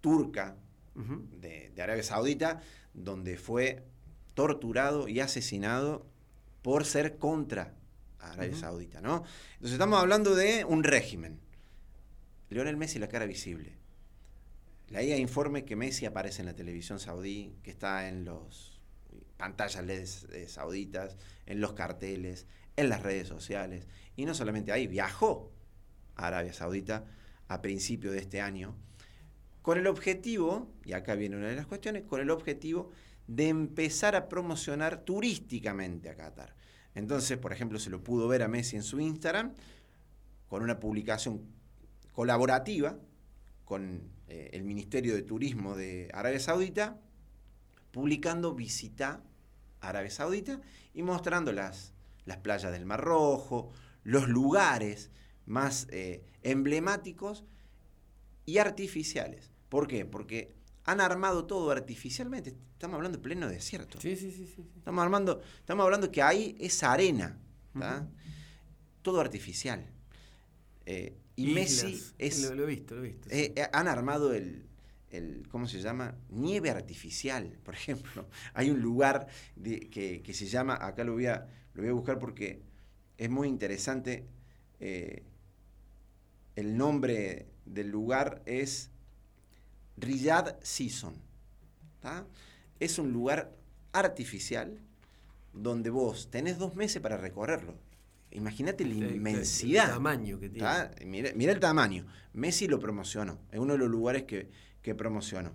turca 0.00 0.56
de, 0.94 1.72
de 1.74 1.82
Arabia 1.82 2.04
Saudita, 2.04 2.62
donde 2.94 3.36
fue 3.36 3.84
torturado 4.32 5.08
y 5.08 5.20
asesinado 5.20 6.06
por 6.62 6.86
ser 6.86 7.18
contra 7.18 7.74
Arabia 8.20 8.56
Saudita, 8.56 9.00
¿no? 9.00 9.24
Entonces 9.54 9.72
estamos 9.72 10.00
hablando 10.00 10.34
de 10.34 10.64
un 10.64 10.84
régimen. 10.84 11.40
Leonel 12.50 12.76
Messi, 12.76 12.98
la 12.98 13.08
cara 13.08 13.26
visible. 13.26 13.76
La 14.88 15.02
IA 15.02 15.18
informe 15.18 15.64
que 15.64 15.76
Messi 15.76 16.06
aparece 16.06 16.40
en 16.42 16.46
la 16.46 16.54
televisión 16.54 16.98
saudí, 16.98 17.54
que 17.62 17.70
está 17.70 18.08
en 18.08 18.24
los 18.24 18.80
pantallas 19.36 19.84
LED 19.84 20.48
sauditas, 20.48 21.16
en 21.46 21.60
los 21.60 21.74
carteles, 21.74 22.46
en 22.76 22.88
las 22.88 23.02
redes 23.02 23.28
sociales. 23.28 23.86
Y 24.16 24.24
no 24.24 24.34
solamente 24.34 24.72
ahí, 24.72 24.86
viajó 24.86 25.52
a 26.16 26.28
Arabia 26.28 26.52
Saudita 26.52 27.04
a 27.48 27.60
principio 27.60 28.12
de 28.12 28.18
este 28.18 28.40
año, 28.40 28.76
con 29.62 29.78
el 29.78 29.86
objetivo, 29.86 30.72
y 30.84 30.92
acá 30.92 31.14
viene 31.14 31.36
una 31.36 31.48
de 31.48 31.56
las 31.56 31.66
cuestiones, 31.66 32.04
con 32.04 32.20
el 32.20 32.30
objetivo 32.30 32.90
de 33.26 33.48
empezar 33.48 34.16
a 34.16 34.28
promocionar 34.28 35.04
turísticamente 35.04 36.08
a 36.08 36.16
Qatar. 36.16 36.54
Entonces, 36.98 37.38
por 37.38 37.52
ejemplo, 37.52 37.78
se 37.78 37.90
lo 37.90 38.02
pudo 38.02 38.28
ver 38.28 38.42
a 38.42 38.48
Messi 38.48 38.76
en 38.76 38.82
su 38.82 39.00
Instagram 39.00 39.54
con 40.48 40.62
una 40.62 40.80
publicación 40.80 41.42
colaborativa 42.12 42.98
con 43.64 44.10
eh, 44.28 44.50
el 44.54 44.64
Ministerio 44.64 45.14
de 45.14 45.22
Turismo 45.22 45.76
de 45.76 46.10
Arabia 46.14 46.40
Saudita, 46.40 46.98
publicando 47.92 48.54
visita 48.54 49.22
a 49.80 49.90
Arabia 49.90 50.10
Saudita 50.10 50.60
y 50.94 51.02
mostrando 51.02 51.52
las, 51.52 51.92
las 52.24 52.38
playas 52.38 52.72
del 52.72 52.86
Mar 52.86 53.02
Rojo, 53.02 53.70
los 54.02 54.26
lugares 54.28 55.10
más 55.46 55.86
eh, 55.90 56.24
emblemáticos 56.42 57.44
y 58.46 58.58
artificiales. 58.58 59.52
¿Por 59.68 59.86
qué? 59.86 60.04
Porque 60.04 60.57
han 60.88 61.02
armado 61.02 61.44
todo 61.44 61.70
artificialmente. 61.70 62.56
Estamos 62.72 62.94
hablando 62.94 63.18
de 63.18 63.22
pleno 63.22 63.46
desierto. 63.46 64.00
Sí, 64.00 64.16
sí, 64.16 64.32
sí. 64.32 64.46
sí. 64.46 64.64
Estamos, 64.78 65.04
armando, 65.04 65.42
estamos 65.58 65.84
hablando 65.84 66.10
que 66.10 66.22
ahí 66.22 66.56
es 66.58 66.82
arena. 66.82 67.38
Todo 69.02 69.20
artificial. 69.20 69.86
Eh, 70.86 71.14
y 71.36 71.48
Messi 71.48 72.02
es. 72.16 72.50
Lo, 72.50 72.62
he 72.62 72.66
visto, 72.66 72.94
lo 72.94 73.04
he 73.04 73.08
visto. 73.08 73.28
Eh, 73.30 73.52
eh, 73.54 73.68
han 73.70 73.86
armado 73.86 74.32
el, 74.32 74.66
el, 75.10 75.46
¿Cómo 75.50 75.68
se 75.68 75.82
llama? 75.82 76.16
Nieve 76.30 76.70
artificial, 76.70 77.58
por 77.64 77.74
ejemplo. 77.74 78.26
Hay 78.54 78.70
un 78.70 78.80
lugar 78.80 79.26
que, 79.62 80.32
se 80.32 80.46
llama. 80.46 80.78
Acá 80.80 81.04
lo 81.04 81.12
voy 81.12 81.26
a, 81.26 81.46
lo 81.74 81.82
voy 81.82 81.90
a 81.90 81.94
buscar 81.94 82.18
porque 82.18 82.62
es 83.18 83.28
muy 83.28 83.48
interesante. 83.48 84.26
el 84.80 85.22
nombre 86.78 87.50
del 87.66 87.90
lugar 87.90 88.42
es 88.46 88.90
Riyadh 90.00 90.62
Season. 90.62 91.14
Es 92.80 92.98
un 92.98 93.12
lugar 93.12 93.52
artificial 93.92 94.78
donde 95.52 95.90
vos 95.90 96.30
tenés 96.30 96.58
dos 96.58 96.74
meses 96.74 97.02
para 97.02 97.16
recorrerlo. 97.16 97.74
Imagínate 98.30 98.84
la 98.84 98.94
inmensidad. 98.94 99.86
El 99.86 99.90
tamaño 99.94 100.38
que 100.38 100.48
tiene. 100.50 101.34
Mira, 101.34 101.52
el 101.52 101.60
tamaño. 101.60 102.06
Messi 102.34 102.68
lo 102.68 102.78
promocionó. 102.78 103.38
Es 103.50 103.58
uno 103.58 103.72
de 103.72 103.78
los 103.78 103.88
lugares 103.88 104.24
que, 104.24 104.50
que 104.82 104.94
promocionó. 104.94 105.52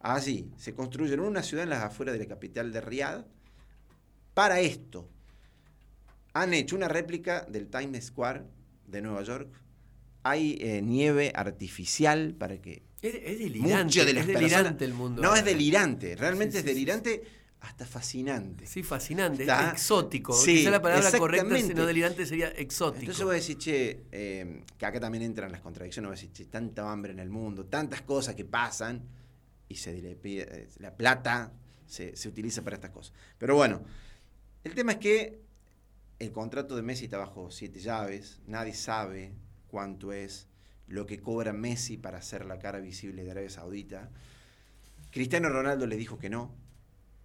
Allí 0.00 0.50
se 0.56 0.74
construyeron 0.74 1.26
una 1.26 1.42
ciudad 1.42 1.64
en 1.64 1.70
las 1.70 1.84
afueras 1.84 2.12
de 2.14 2.20
la 2.20 2.26
capital 2.26 2.72
de 2.72 2.80
Riyadh 2.80 3.24
para 4.34 4.60
esto. 4.60 5.08
Han 6.34 6.52
hecho 6.52 6.76
una 6.76 6.88
réplica 6.88 7.42
del 7.48 7.68
Times 7.68 8.06
Square 8.06 8.42
de 8.86 9.02
Nueva 9.02 9.22
York. 9.22 9.48
Hay 10.22 10.58
eh, 10.60 10.82
nieve 10.82 11.32
artificial 11.34 12.34
para 12.34 12.60
que 12.60 12.82
es, 13.02 13.38
delirante. 13.38 14.00
es 14.00 14.26
delirante 14.26 14.84
el 14.84 14.94
mundo. 14.94 15.22
No, 15.22 15.34
es 15.34 15.44
delirante. 15.44 16.16
Realmente 16.16 16.58
es 16.58 16.64
delirante 16.64 17.22
hasta 17.60 17.84
fascinante. 17.84 18.66
Sí, 18.66 18.82
fascinante, 18.82 19.44
exótico. 19.44 20.32
Sí, 20.32 20.58
Quizá 20.58 20.70
la 20.70 20.82
palabra 20.82 21.10
correcta, 21.18 21.74
no 21.74 21.86
delirante, 21.86 22.24
sería 22.24 22.48
exótico. 22.48 23.00
Entonces 23.00 23.24
voy 23.24 23.32
a 23.32 23.36
decir, 23.36 23.58
che, 23.58 24.04
eh, 24.12 24.62
que 24.78 24.86
acá 24.86 25.00
también 25.00 25.24
entran 25.24 25.50
las 25.50 25.60
contradicciones, 25.60 26.08
voy 26.08 26.16
a 26.16 26.20
decir, 26.20 26.32
che, 26.32 26.44
tanta 26.46 26.90
hambre 26.90 27.12
en 27.12 27.18
el 27.18 27.30
mundo, 27.30 27.66
tantas 27.66 28.02
cosas 28.02 28.34
que 28.34 28.44
pasan, 28.44 29.02
y 29.68 29.74
se 29.74 29.98
eh, 29.98 30.68
la 30.78 30.94
plata 30.94 31.52
se, 31.86 32.16
se 32.16 32.28
utiliza 32.28 32.62
para 32.62 32.76
estas 32.76 32.90
cosas. 32.90 33.12
Pero 33.36 33.56
bueno, 33.56 33.82
el 34.62 34.74
tema 34.74 34.92
es 34.92 34.98
que 34.98 35.40
el 36.18 36.32
contrato 36.32 36.76
de 36.76 36.82
Messi 36.82 37.06
está 37.06 37.18
bajo 37.18 37.50
siete 37.50 37.80
llaves, 37.80 38.40
nadie 38.46 38.74
sabe 38.74 39.32
cuánto 39.68 40.12
es, 40.12 40.46
lo 40.88 41.06
que 41.06 41.20
cobra 41.20 41.52
Messi 41.52 41.96
para 41.96 42.22
ser 42.22 42.44
la 42.44 42.58
cara 42.58 42.78
visible 42.80 43.24
de 43.24 43.30
Arabia 43.30 43.50
Saudita. 43.50 44.10
Cristiano 45.10 45.48
Ronaldo 45.48 45.86
le 45.86 45.96
dijo 45.96 46.18
que 46.18 46.30
no. 46.30 46.54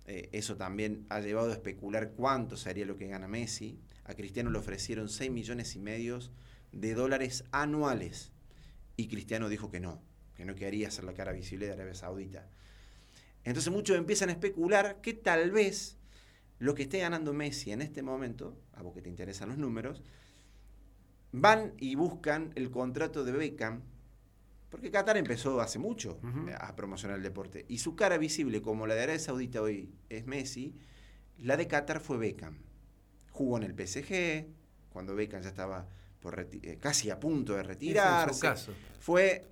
Eh, 0.08 0.30
eso 0.32 0.58
también 0.58 1.06
ha 1.10 1.19
llevado 1.19 1.50
a 1.50 1.54
especular 1.54 2.12
cuánto 2.12 2.58
sería 2.58 2.86
lo 2.86 2.97
que 2.97 3.08
gana 3.08 3.28
Messi. 3.28 3.80
A 4.06 4.15
Cristiano 4.15 4.50
le 4.50 4.58
ofrecieron 4.58 5.10
6 5.10 5.32
millones 5.32 5.76
y 5.76 5.80
medio 5.80 6.19
de 6.71 6.93
dólares 6.93 7.43
anuales. 7.52 8.32
Y 8.97 9.08
Cristiano 9.08 9.50
dijo 9.50 9.69
que 9.69 9.80
no, 9.80 10.02
que 10.36 10.45
no 10.45 10.56
quería 10.56 10.89
ser 10.91 11.04
la 11.04 11.13
cara 11.13 11.32
visible 11.32 11.67
de 11.67 11.74
Arabia 11.74 11.93
Saudita. 11.95 12.47
Entonces 13.43 13.71
muchos 13.71 13.97
empiezan 13.97 14.30
a 14.30 14.34
especular 14.34 15.02
que 15.02 15.13
tal 15.13 15.52
vez 15.52 15.97
lo 16.60 16.76
que 16.76 16.84
esté 16.84 17.00
ganando 17.00 17.34
Messi 17.34 17.71
en 17.71 17.82
este 17.82 18.04
momento, 18.04 18.56
a 18.74 18.84
vos 18.84 18.93
que 18.93 19.02
te 19.02 19.10
interesan 19.10 19.50
los 19.50 19.58
números, 19.58 20.04
van 21.32 21.74
y 21.78 21.96
buscan 21.96 22.52
el 22.56 22.72
contrato 22.72 23.24
de 23.24 23.32
Beckham, 23.32 23.82
porque 24.70 24.91
Qatar 24.91 25.17
empezó 25.17 25.60
hace 25.60 25.80
mucho 25.80 26.20
a 26.58 26.76
promocionar 26.76 27.17
el 27.17 27.24
deporte, 27.24 27.65
y 27.67 27.80
su 27.80 27.96
cara 27.96 28.17
visible, 28.17 28.62
como 28.62 28.88
la 28.88 28.96
de 28.96 29.04
Arabia 29.04 29.20
Saudita 29.20 29.62
hoy 29.62 29.89
es 30.10 30.26
Messi, 30.26 30.76
la 31.39 31.58
de 31.58 31.67
Qatar 31.67 32.00
fue 32.00 32.17
Beckham. 32.17 32.58
Jugó 33.32 33.58
en 33.58 33.63
el 33.63 33.74
PSG, 33.74 34.46
cuando 34.89 35.15
Beckham 35.15 35.41
ya 35.41 35.50
estaba 35.50 35.88
por 36.20 36.39
eh, 36.39 36.78
casi 36.80 37.10
a 37.10 37.20
punto 37.20 37.56
de 37.56 37.63
retirarse. 37.63 38.41
caso. 38.41 38.74
Fue 39.00 39.48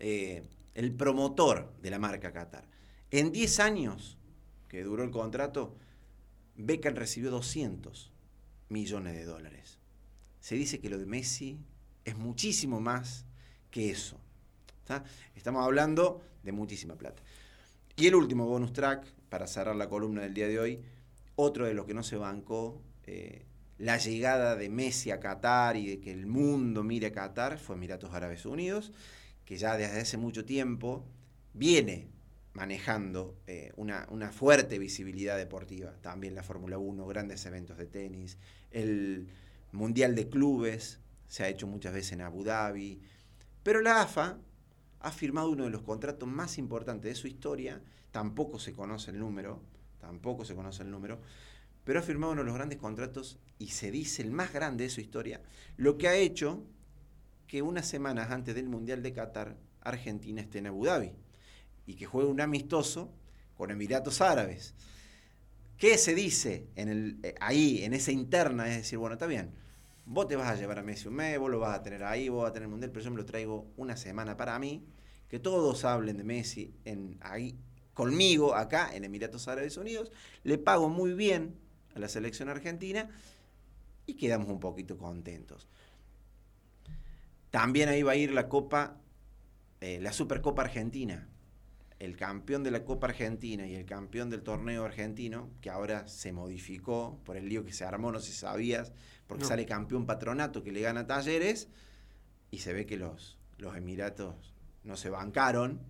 eh, 0.00 0.42
el 0.74 0.92
promotor 0.92 1.72
de 1.80 1.90
la 1.90 1.98
marca 1.98 2.32
Qatar. 2.32 2.64
En 3.10 3.32
10 3.32 3.60
años 3.60 4.18
que 4.68 4.82
duró 4.82 5.04
el 5.04 5.10
contrato, 5.10 5.76
Beckham 6.56 6.94
recibió 6.94 7.30
200 7.30 8.12
millones 8.68 9.14
de 9.14 9.24
dólares 9.24 9.77
se 10.40 10.54
dice 10.54 10.80
que 10.80 10.90
lo 10.90 10.98
de 10.98 11.06
Messi 11.06 11.58
es 12.04 12.16
muchísimo 12.16 12.80
más 12.80 13.24
que 13.70 13.90
eso. 13.90 14.20
Estamos 15.34 15.64
hablando 15.64 16.22
de 16.42 16.52
muchísima 16.52 16.96
plata. 16.96 17.22
Y 17.96 18.06
el 18.06 18.14
último 18.14 18.46
bonus 18.46 18.72
track, 18.72 19.04
para 19.28 19.46
cerrar 19.46 19.76
la 19.76 19.88
columna 19.88 20.22
del 20.22 20.34
día 20.34 20.48
de 20.48 20.58
hoy, 20.58 20.82
otro 21.36 21.66
de 21.66 21.74
los 21.74 21.84
que 21.84 21.94
no 21.94 22.02
se 22.02 22.16
bancó 22.16 22.80
eh, 23.06 23.44
la 23.78 23.98
llegada 23.98 24.56
de 24.56 24.68
Messi 24.68 25.10
a 25.10 25.20
Qatar 25.20 25.76
y 25.76 25.86
de 25.86 26.00
que 26.00 26.12
el 26.12 26.26
mundo 26.26 26.82
mire 26.82 27.08
a 27.08 27.12
Qatar 27.12 27.58
fue 27.58 27.76
Emiratos 27.76 28.12
Árabes 28.12 28.46
Unidos, 28.46 28.92
que 29.44 29.56
ya 29.56 29.76
desde 29.76 30.00
hace 30.00 30.16
mucho 30.16 30.44
tiempo 30.44 31.06
viene 31.54 32.08
manejando 32.54 33.36
eh, 33.46 33.72
una, 33.76 34.06
una, 34.10 34.32
fuerte 34.32 34.78
visibilidad 34.78 35.36
deportiva. 35.36 35.92
También 36.00 36.34
la 36.34 36.42
Fórmula 36.42 36.78
1, 36.78 37.06
grandes 37.06 37.46
eventos 37.46 37.78
de 37.78 37.86
tenis, 37.86 38.38
el 38.70 39.28
Mundial 39.72 40.14
de 40.14 40.28
Clubes, 40.28 41.00
se 41.26 41.44
ha 41.44 41.48
hecho 41.48 41.66
muchas 41.66 41.92
veces 41.92 42.12
en 42.12 42.22
Abu 42.22 42.44
Dhabi, 42.44 43.00
pero 43.62 43.80
la 43.80 44.02
AFA 44.02 44.38
ha 45.00 45.12
firmado 45.12 45.50
uno 45.50 45.64
de 45.64 45.70
los 45.70 45.82
contratos 45.82 46.28
más 46.28 46.58
importantes 46.58 47.10
de 47.10 47.14
su 47.14 47.28
historia, 47.28 47.82
tampoco 48.10 48.58
se 48.58 48.72
conoce 48.72 49.10
el 49.10 49.18
número, 49.18 49.62
tampoco 50.00 50.44
se 50.44 50.54
conoce 50.54 50.82
el 50.82 50.90
número, 50.90 51.20
pero 51.84 52.00
ha 52.00 52.02
firmado 52.02 52.32
uno 52.32 52.42
de 52.42 52.46
los 52.46 52.54
grandes 52.54 52.78
contratos 52.78 53.38
y 53.58 53.68
se 53.68 53.90
dice 53.90 54.22
el 54.22 54.30
más 54.30 54.52
grande 54.52 54.84
de 54.84 54.90
su 54.90 55.00
historia, 55.00 55.42
lo 55.76 55.98
que 55.98 56.08
ha 56.08 56.16
hecho 56.16 56.64
que 57.46 57.62
unas 57.62 57.86
semanas 57.86 58.30
antes 58.30 58.54
del 58.54 58.68
Mundial 58.68 59.02
de 59.02 59.12
Qatar, 59.12 59.56
Argentina 59.80 60.40
esté 60.40 60.58
en 60.58 60.66
Abu 60.66 60.84
Dhabi 60.84 61.12
y 61.86 61.94
que 61.94 62.06
juegue 62.06 62.28
un 62.28 62.40
amistoso 62.40 63.10
con 63.56 63.70
Emiratos 63.70 64.20
Árabes. 64.20 64.74
¿Qué 65.78 65.96
se 65.96 66.14
dice 66.14 66.68
en 66.74 66.88
el, 66.88 67.20
eh, 67.22 67.34
ahí, 67.40 67.84
en 67.84 67.94
esa 67.94 68.10
interna? 68.10 68.68
Es 68.68 68.78
decir, 68.78 68.98
bueno, 68.98 69.14
está 69.14 69.26
bien, 69.26 69.54
vos 70.04 70.26
te 70.26 70.34
vas 70.34 70.48
a 70.48 70.56
llevar 70.56 70.80
a 70.80 70.82
Messi 70.82 71.06
un 71.06 71.14
mes, 71.14 71.38
vos 71.38 71.50
lo 71.50 71.60
vas 71.60 71.78
a 71.78 71.82
tener 71.82 72.02
ahí, 72.02 72.28
vos 72.28 72.42
vas 72.42 72.50
a 72.50 72.52
tener 72.52 72.64
el 72.64 72.70
Mundial, 72.70 72.90
pero 72.90 73.04
yo 73.04 73.10
me 73.12 73.16
lo 73.16 73.24
traigo 73.24 73.70
una 73.76 73.96
semana 73.96 74.36
para 74.36 74.58
mí, 74.58 74.84
que 75.28 75.38
todos 75.38 75.84
hablen 75.84 76.16
de 76.16 76.24
Messi 76.24 76.74
en, 76.84 77.16
ahí, 77.20 77.56
conmigo, 77.94 78.56
acá, 78.56 78.90
en 78.92 79.04
Emiratos 79.04 79.46
Árabes 79.46 79.76
Unidos, 79.76 80.10
le 80.42 80.58
pago 80.58 80.88
muy 80.88 81.12
bien 81.12 81.54
a 81.94 82.00
la 82.00 82.08
selección 82.08 82.48
argentina 82.48 83.08
y 84.04 84.14
quedamos 84.14 84.48
un 84.48 84.58
poquito 84.58 84.98
contentos. 84.98 85.68
También 87.50 87.88
ahí 87.88 88.02
va 88.02 88.12
a 88.12 88.16
ir 88.16 88.32
la 88.32 88.48
Copa, 88.48 88.96
eh, 89.80 90.00
la 90.00 90.12
Supercopa 90.12 90.62
Argentina, 90.62 91.28
el 91.98 92.16
campeón 92.16 92.62
de 92.62 92.70
la 92.70 92.84
Copa 92.84 93.08
Argentina 93.08 93.66
y 93.66 93.74
el 93.74 93.84
campeón 93.84 94.30
del 94.30 94.42
torneo 94.42 94.84
argentino, 94.84 95.50
que 95.60 95.70
ahora 95.70 96.06
se 96.06 96.32
modificó 96.32 97.20
por 97.24 97.36
el 97.36 97.48
lío 97.48 97.64
que 97.64 97.72
se 97.72 97.84
armó, 97.84 98.12
no 98.12 98.20
sé 98.20 98.32
si 98.32 98.38
sabías, 98.38 98.92
porque 99.26 99.44
sale 99.44 99.66
campeón 99.66 100.06
patronato 100.06 100.62
que 100.62 100.72
le 100.72 100.80
gana 100.80 101.06
Talleres 101.06 101.68
y 102.50 102.58
se 102.58 102.72
ve 102.72 102.86
que 102.86 102.96
los, 102.96 103.38
los 103.58 103.76
Emiratos 103.76 104.54
no 104.84 104.96
se 104.96 105.10
bancaron, 105.10 105.80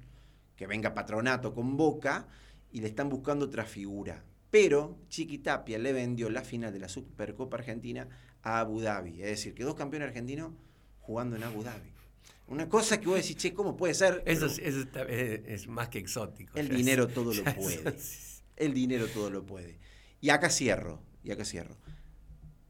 que 0.57 0.67
venga 0.67 0.95
patronato 0.95 1.55
con 1.55 1.77
Boca 1.77 2.27
y 2.73 2.81
le 2.81 2.89
están 2.89 3.09
buscando 3.09 3.47
otra 3.47 3.65
figura. 3.65 4.25
Pero 4.51 4.99
Chiqui 5.09 5.39
Tapia 5.39 5.79
le 5.79 5.93
vendió 5.93 6.31
la 6.31 6.43
final 6.43 6.73
de 6.73 6.79
la 6.79 6.89
Supercopa 6.89 7.59
Argentina 7.59 8.09
a 8.43 8.61
Abu 8.61 8.81
Dhabi, 8.81 9.21
es 9.21 9.29
decir, 9.29 9.55
que 9.55 9.63
dos 9.63 9.75
campeones 9.75 10.09
argentinos 10.09 10.53
jugando 11.01 11.37
en 11.37 11.43
Abu 11.43 11.63
Dhabi. 11.63 11.98
Una 12.49 12.69
cosa 12.69 12.99
que 12.99 13.07
vos 13.07 13.17
decís, 13.17 13.37
che, 13.37 13.53
¿cómo 13.53 13.77
puede 13.77 13.95
ser? 13.95 14.23
Eso, 14.25 14.47
es, 14.47 15.69
más 15.69 15.89
que 15.91 15.99
exótico. 15.99 16.59
El 16.59 16.69
dinero 16.69 17.07
todo 17.07 17.35
lo 17.35 17.45
puede. 17.55 17.97
El 18.57 18.75
dinero 18.75 19.07
todo 19.07 19.31
lo 19.31 19.45
puede. 19.45 19.79
Y 20.21 20.31
acá 20.31 20.49
cierro, 20.51 21.03
y 21.23 21.31
acá 21.31 21.45
cierro. 21.45 21.77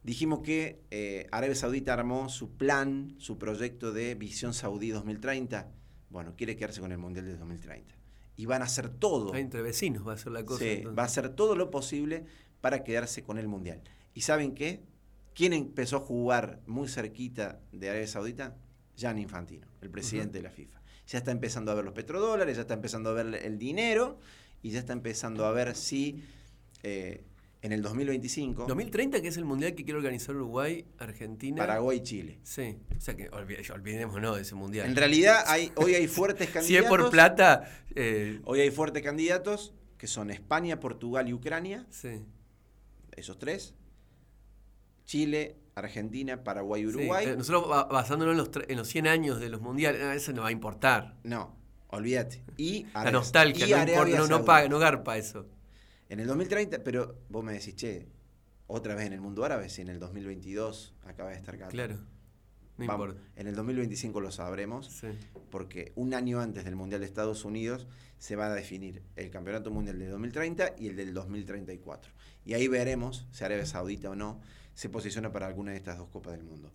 Dijimos 0.03 0.41
que 0.41 0.83
eh, 0.91 1.27
Arabia 1.31 1.55
Saudita 1.55 1.93
armó 1.93 2.29
su 2.29 2.57
plan, 2.57 3.15
su 3.19 3.39
proyecto 3.39 3.93
de 3.93 4.15
Visión 4.15 4.53
Saudí 4.53 4.91
2030. 4.91 5.71
Bueno, 6.11 6.35
quiere 6.37 6.57
quedarse 6.57 6.81
con 6.81 6.93
el 6.93 6.99
Mundial 6.99 7.27
de 7.27 7.37
2030. 7.37 7.95
Y 8.37 8.47
van 8.47 8.63
a 8.63 8.65
hacer 8.65 8.89
todo. 8.89 9.35
Entre 9.35 9.63
vecinos 9.63 10.07
va 10.07 10.15
a 10.15 10.19
ser 10.19 10.33
la 10.33 10.45
cosa. 10.45 10.65
Sí, 10.65 10.83
va 10.85 11.05
a 11.05 11.07
hacer 11.07 11.31
todo 11.31 11.57
lo 11.57 11.71
posible 11.71 12.25
para 12.61 12.85
quedarse 12.85 13.23
con 13.23 13.39
el 13.39 13.49
Mundial. 13.49 13.83
¿Y 14.13 14.23
saben 14.23 14.55
qué? 14.55 14.83
¿Quién 15.35 15.53
empezó 15.53 15.97
a 15.97 16.01
jugar 16.01 16.61
muy 16.67 16.89
cerquita 16.89 17.61
de 17.73 17.91
Arabia 17.91 18.09
Saudita? 18.09 18.57
Jan 18.99 19.19
Infantino, 19.19 19.67
el 19.81 19.91
presidente 19.91 20.39
de 20.39 20.43
la 20.43 20.51
FIFA. 20.51 20.81
Ya 21.07 21.19
está 21.19 21.31
empezando 21.31 21.71
a 21.71 21.75
ver 21.75 21.85
los 21.85 21.95
petrodólares, 21.95 22.57
ya 22.57 22.63
está 22.63 22.75
empezando 22.75 23.11
a 23.11 23.13
ver 23.15 23.35
el 23.43 23.59
dinero 23.59 24.19
y 24.63 24.71
ya 24.71 24.79
está 24.81 24.93
empezando 24.93 25.47
a 25.47 25.53
ver 25.53 25.75
si 25.77 26.23
eh, 26.83 27.23
En 27.63 27.73
el 27.73 27.81
2025, 27.83 28.67
2030, 28.67 29.21
que 29.23 29.29
es 29.29 29.37
el 29.37 29.45
mundial 29.45 29.75
que 29.75 29.85
quiere 29.85 29.99
organizar 29.99 30.37
Uruguay, 30.37 30.85
Argentina. 30.99 31.57
Paraguay 31.57 31.99
y 31.99 32.03
Chile. 32.03 32.39
Sí, 32.45 32.77
o 32.97 33.01
sea 33.01 33.17
que 33.17 33.31
olvi- 33.31 33.69
olvidémonos 33.73 34.37
de 34.37 34.43
ese 34.43 34.55
mundial. 34.55 34.87
En 34.89 34.95
realidad, 34.95 35.43
hay, 35.47 35.73
hoy 35.77 35.95
hay 35.95 36.07
fuertes 36.07 36.47
si 36.49 36.53
candidatos. 36.53 36.85
es 36.85 36.89
por 37.03 37.11
plata, 37.11 37.69
eh, 37.97 38.41
Hoy 38.45 38.61
hay 38.61 38.71
fuertes 38.71 39.03
candidatos 39.03 39.73
que 39.97 40.07
son 40.07 40.31
España, 40.31 40.79
Portugal 40.79 41.29
y 41.29 41.33
Ucrania, 41.33 41.85
sí. 41.91 42.21
esos 43.17 43.39
tres. 43.39 43.75
Chile, 45.05 45.57
Argentina, 45.81 46.43
Paraguay 46.45 46.83
Sí, 46.83 46.87
Uruguay. 46.89 47.27
eh, 47.27 47.37
nosotros 47.37 47.69
ba- 47.69 47.85
basándonos 47.85 48.33
en 48.33 48.39
los, 48.39 48.51
en 48.69 48.77
los 48.77 48.89
100 48.89 49.07
años 49.07 49.41
de 49.41 49.49
los 49.49 49.61
mundiales, 49.61 50.03
ah, 50.03 50.15
eso 50.15 50.33
no 50.33 50.43
va 50.43 50.49
a 50.49 50.53
importar. 50.53 51.17
No, 51.25 51.57
olvídate. 51.89 52.43
Y 52.57 52.87
La 52.95 53.11
nostalgia, 53.11 53.67
y 53.67 53.71
no, 53.71 53.79
importa, 53.93 54.11
no, 54.17 54.23
no 54.23 54.27
Saudita. 54.29 54.45
paga, 54.45 54.69
no 54.69 54.79
garpa 54.79 55.17
eso. 55.17 55.47
En 56.09 56.21
el 56.21 56.27
2030, 56.27 56.83
pero 56.85 57.17
vos 57.29 57.45
me 57.45 57.53
decís, 57.53 57.77
che, 57.77 58.09
otra 58.67 58.95
vez 58.95 59.07
en 59.07 59.13
el 59.13 59.21
mundo 59.21 59.45
árabe, 59.45 59.69
si 59.69 59.83
en 59.83 59.89
el 59.89 59.99
2022 59.99 60.95
acaba 61.07 61.31
de 61.31 61.37
estar 61.37 61.55
Qatar. 61.57 61.71
Claro, 61.73 61.97
no 62.77 62.87
Vamos, 62.87 63.09
importa. 63.09 63.31
en 63.37 63.47
el 63.47 63.55
2025 63.57 64.21
lo 64.21 64.31
sabremos, 64.31 64.87
Sí. 64.87 65.09
porque 65.51 65.93
un 65.97 66.15
año 66.15 66.41
antes 66.41 66.65
del 66.65 66.77
Mundial 66.77 67.01
de 67.01 67.07
Estados 67.07 67.45
Unidos 67.45 67.87
se 68.19 68.37
va 68.37 68.47
a 68.47 68.55
definir 68.55 69.03
el 69.17 69.31
Campeonato 69.31 69.71
Mundial 69.71 69.99
de 69.99 70.09
2030 70.09 70.75
y 70.79 70.89
el 70.89 70.97
del 70.97 71.13
2034. 71.15 72.13
Y 72.45 72.55
ahí 72.55 72.69
veremos 72.69 73.27
si 73.33 73.45
Arabia 73.45 73.67
Saudita 73.67 74.11
o 74.11 74.15
no 74.15 74.41
se 74.79 74.89
posiciona 74.89 75.33
para 75.33 75.49
alguna 75.49 75.73
de 75.73 75.77
estas 75.79 75.99
dos 75.99 76.09
Copas 76.09 76.35
del 76.35 76.45
Mundo. 76.45 76.73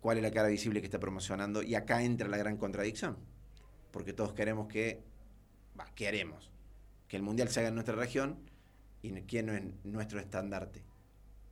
¿Cuál 0.00 0.18
es 0.18 0.22
la 0.22 0.30
cara 0.30 0.48
visible 0.48 0.80
que 0.80 0.86
está 0.86 1.00
promocionando? 1.00 1.62
Y 1.62 1.74
acá 1.76 2.02
entra 2.02 2.28
la 2.28 2.36
gran 2.36 2.58
contradicción, 2.58 3.16
porque 3.90 4.12
todos 4.12 4.34
queremos 4.34 4.68
que, 4.68 5.02
va, 5.78 5.86
queremos 5.94 6.50
que 7.08 7.16
el 7.16 7.22
Mundial 7.22 7.48
se 7.48 7.60
haga 7.60 7.70
en 7.70 7.74
nuestra 7.74 7.94
región 7.96 8.36
y 9.00 9.12
quién 9.22 9.46
no 9.46 9.54
es 9.54 9.62
nuestro 9.82 10.20
estandarte. 10.20 10.84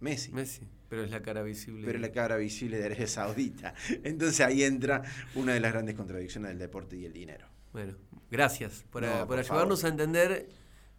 Messi. 0.00 0.32
Messi, 0.32 0.68
pero 0.90 1.02
es 1.02 1.10
la 1.10 1.22
cara 1.22 1.40
visible. 1.42 1.86
Pero 1.86 1.96
es 1.96 2.02
la 2.02 2.12
cara 2.12 2.36
visible 2.36 2.76
de 2.76 2.84
Arabia 2.84 3.06
Saudita. 3.06 3.72
Entonces 4.04 4.40
ahí 4.42 4.62
entra 4.64 5.02
una 5.34 5.54
de 5.54 5.60
las 5.60 5.72
grandes 5.72 5.94
contradicciones 5.94 6.50
del 6.50 6.58
deporte 6.58 6.94
y 6.98 7.06
el 7.06 7.14
dinero. 7.14 7.46
Bueno, 7.72 7.96
gracias 8.30 8.84
por, 8.90 9.00
No, 9.00 9.08
a- 9.08 9.18
por 9.20 9.28
por 9.28 9.38
ayudarnos 9.38 9.80
favor. 9.80 9.98
a 9.98 10.04
entender 10.04 10.48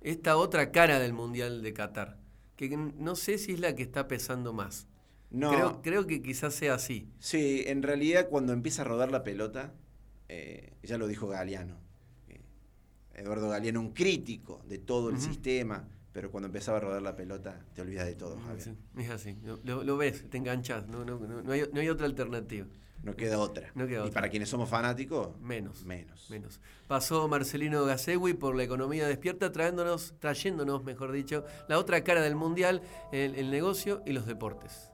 esta 0.01 0.37
otra 0.37 0.71
cara 0.71 0.97
del 0.97 1.13
Mundial 1.13 1.61
de 1.61 1.71
Qatar, 1.71 2.17
que 2.55 2.69
no 2.77 3.15
sé 3.15 3.37
si 3.37 3.53
es 3.53 3.59
la 3.59 3.75
que 3.75 3.83
está 3.83 4.07
pesando 4.07 4.53
más. 4.53 4.87
No, 5.29 5.49
Creo, 5.51 5.81
creo 5.81 6.07
que 6.07 6.21
quizás 6.21 6.53
sea 6.53 6.73
así. 6.75 7.07
sí, 7.19 7.63
en 7.67 7.83
realidad 7.83 8.27
cuando 8.29 8.51
empieza 8.53 8.81
a 8.81 8.85
rodar 8.85 9.11
la 9.11 9.23
pelota, 9.23 9.73
eh, 10.27 10.73
ya 10.83 10.97
lo 10.97 11.07
dijo 11.07 11.27
Galeano. 11.27 11.77
eh, 12.27 12.41
Eduardo 13.15 13.49
Galeano, 13.49 13.79
un 13.79 13.93
crítico 13.93 14.61
de 14.67 14.77
todo 14.77 15.09
el 15.09 15.19
sistema, 15.19 15.87
pero 16.11 16.31
cuando 16.31 16.47
empezaba 16.47 16.77
a 16.79 16.81
rodar 16.81 17.01
la 17.01 17.15
pelota, 17.15 17.65
te 17.73 17.81
olvidas 17.81 18.05
de 18.07 18.15
todo, 18.15 18.39
Javier. 18.41 18.61
Sí, 18.61 18.77
es 18.97 19.09
así, 19.09 19.37
lo, 19.63 19.97
ves, 19.97 20.29
te 20.29 20.37
enganchas, 20.37 20.87
no, 20.87 21.05
no, 21.05 21.17
no, 21.19 21.41
no 21.41 21.51
hay, 21.53 21.63
no 21.71 21.79
hay 21.79 21.87
otra 21.89 22.05
alternativa. 22.05 22.67
No 23.03 23.15
queda 23.15 23.39
otra. 23.39 23.71
No 23.73 23.87
queda 23.87 23.97
y 23.99 24.01
otra. 24.01 24.13
para 24.13 24.29
quienes 24.29 24.49
somos 24.49 24.69
fanáticos, 24.69 25.29
Menos. 25.41 25.83
menos. 25.85 26.29
Menos. 26.29 26.61
Pasó 26.87 27.27
Marcelino 27.27 27.83
Gasegui 27.85 28.33
por 28.33 28.55
la 28.55 28.63
economía 28.63 29.07
despierta, 29.07 29.51
trayéndonos, 29.51 30.13
trayéndonos, 30.19 30.83
mejor 30.83 31.11
dicho, 31.11 31.43
la 31.67 31.79
otra 31.79 32.03
cara 32.03 32.21
del 32.21 32.35
mundial, 32.35 32.83
el, 33.11 33.33
el 33.35 33.49
negocio 33.49 34.03
y 34.05 34.11
los 34.13 34.27
deportes. 34.27 34.90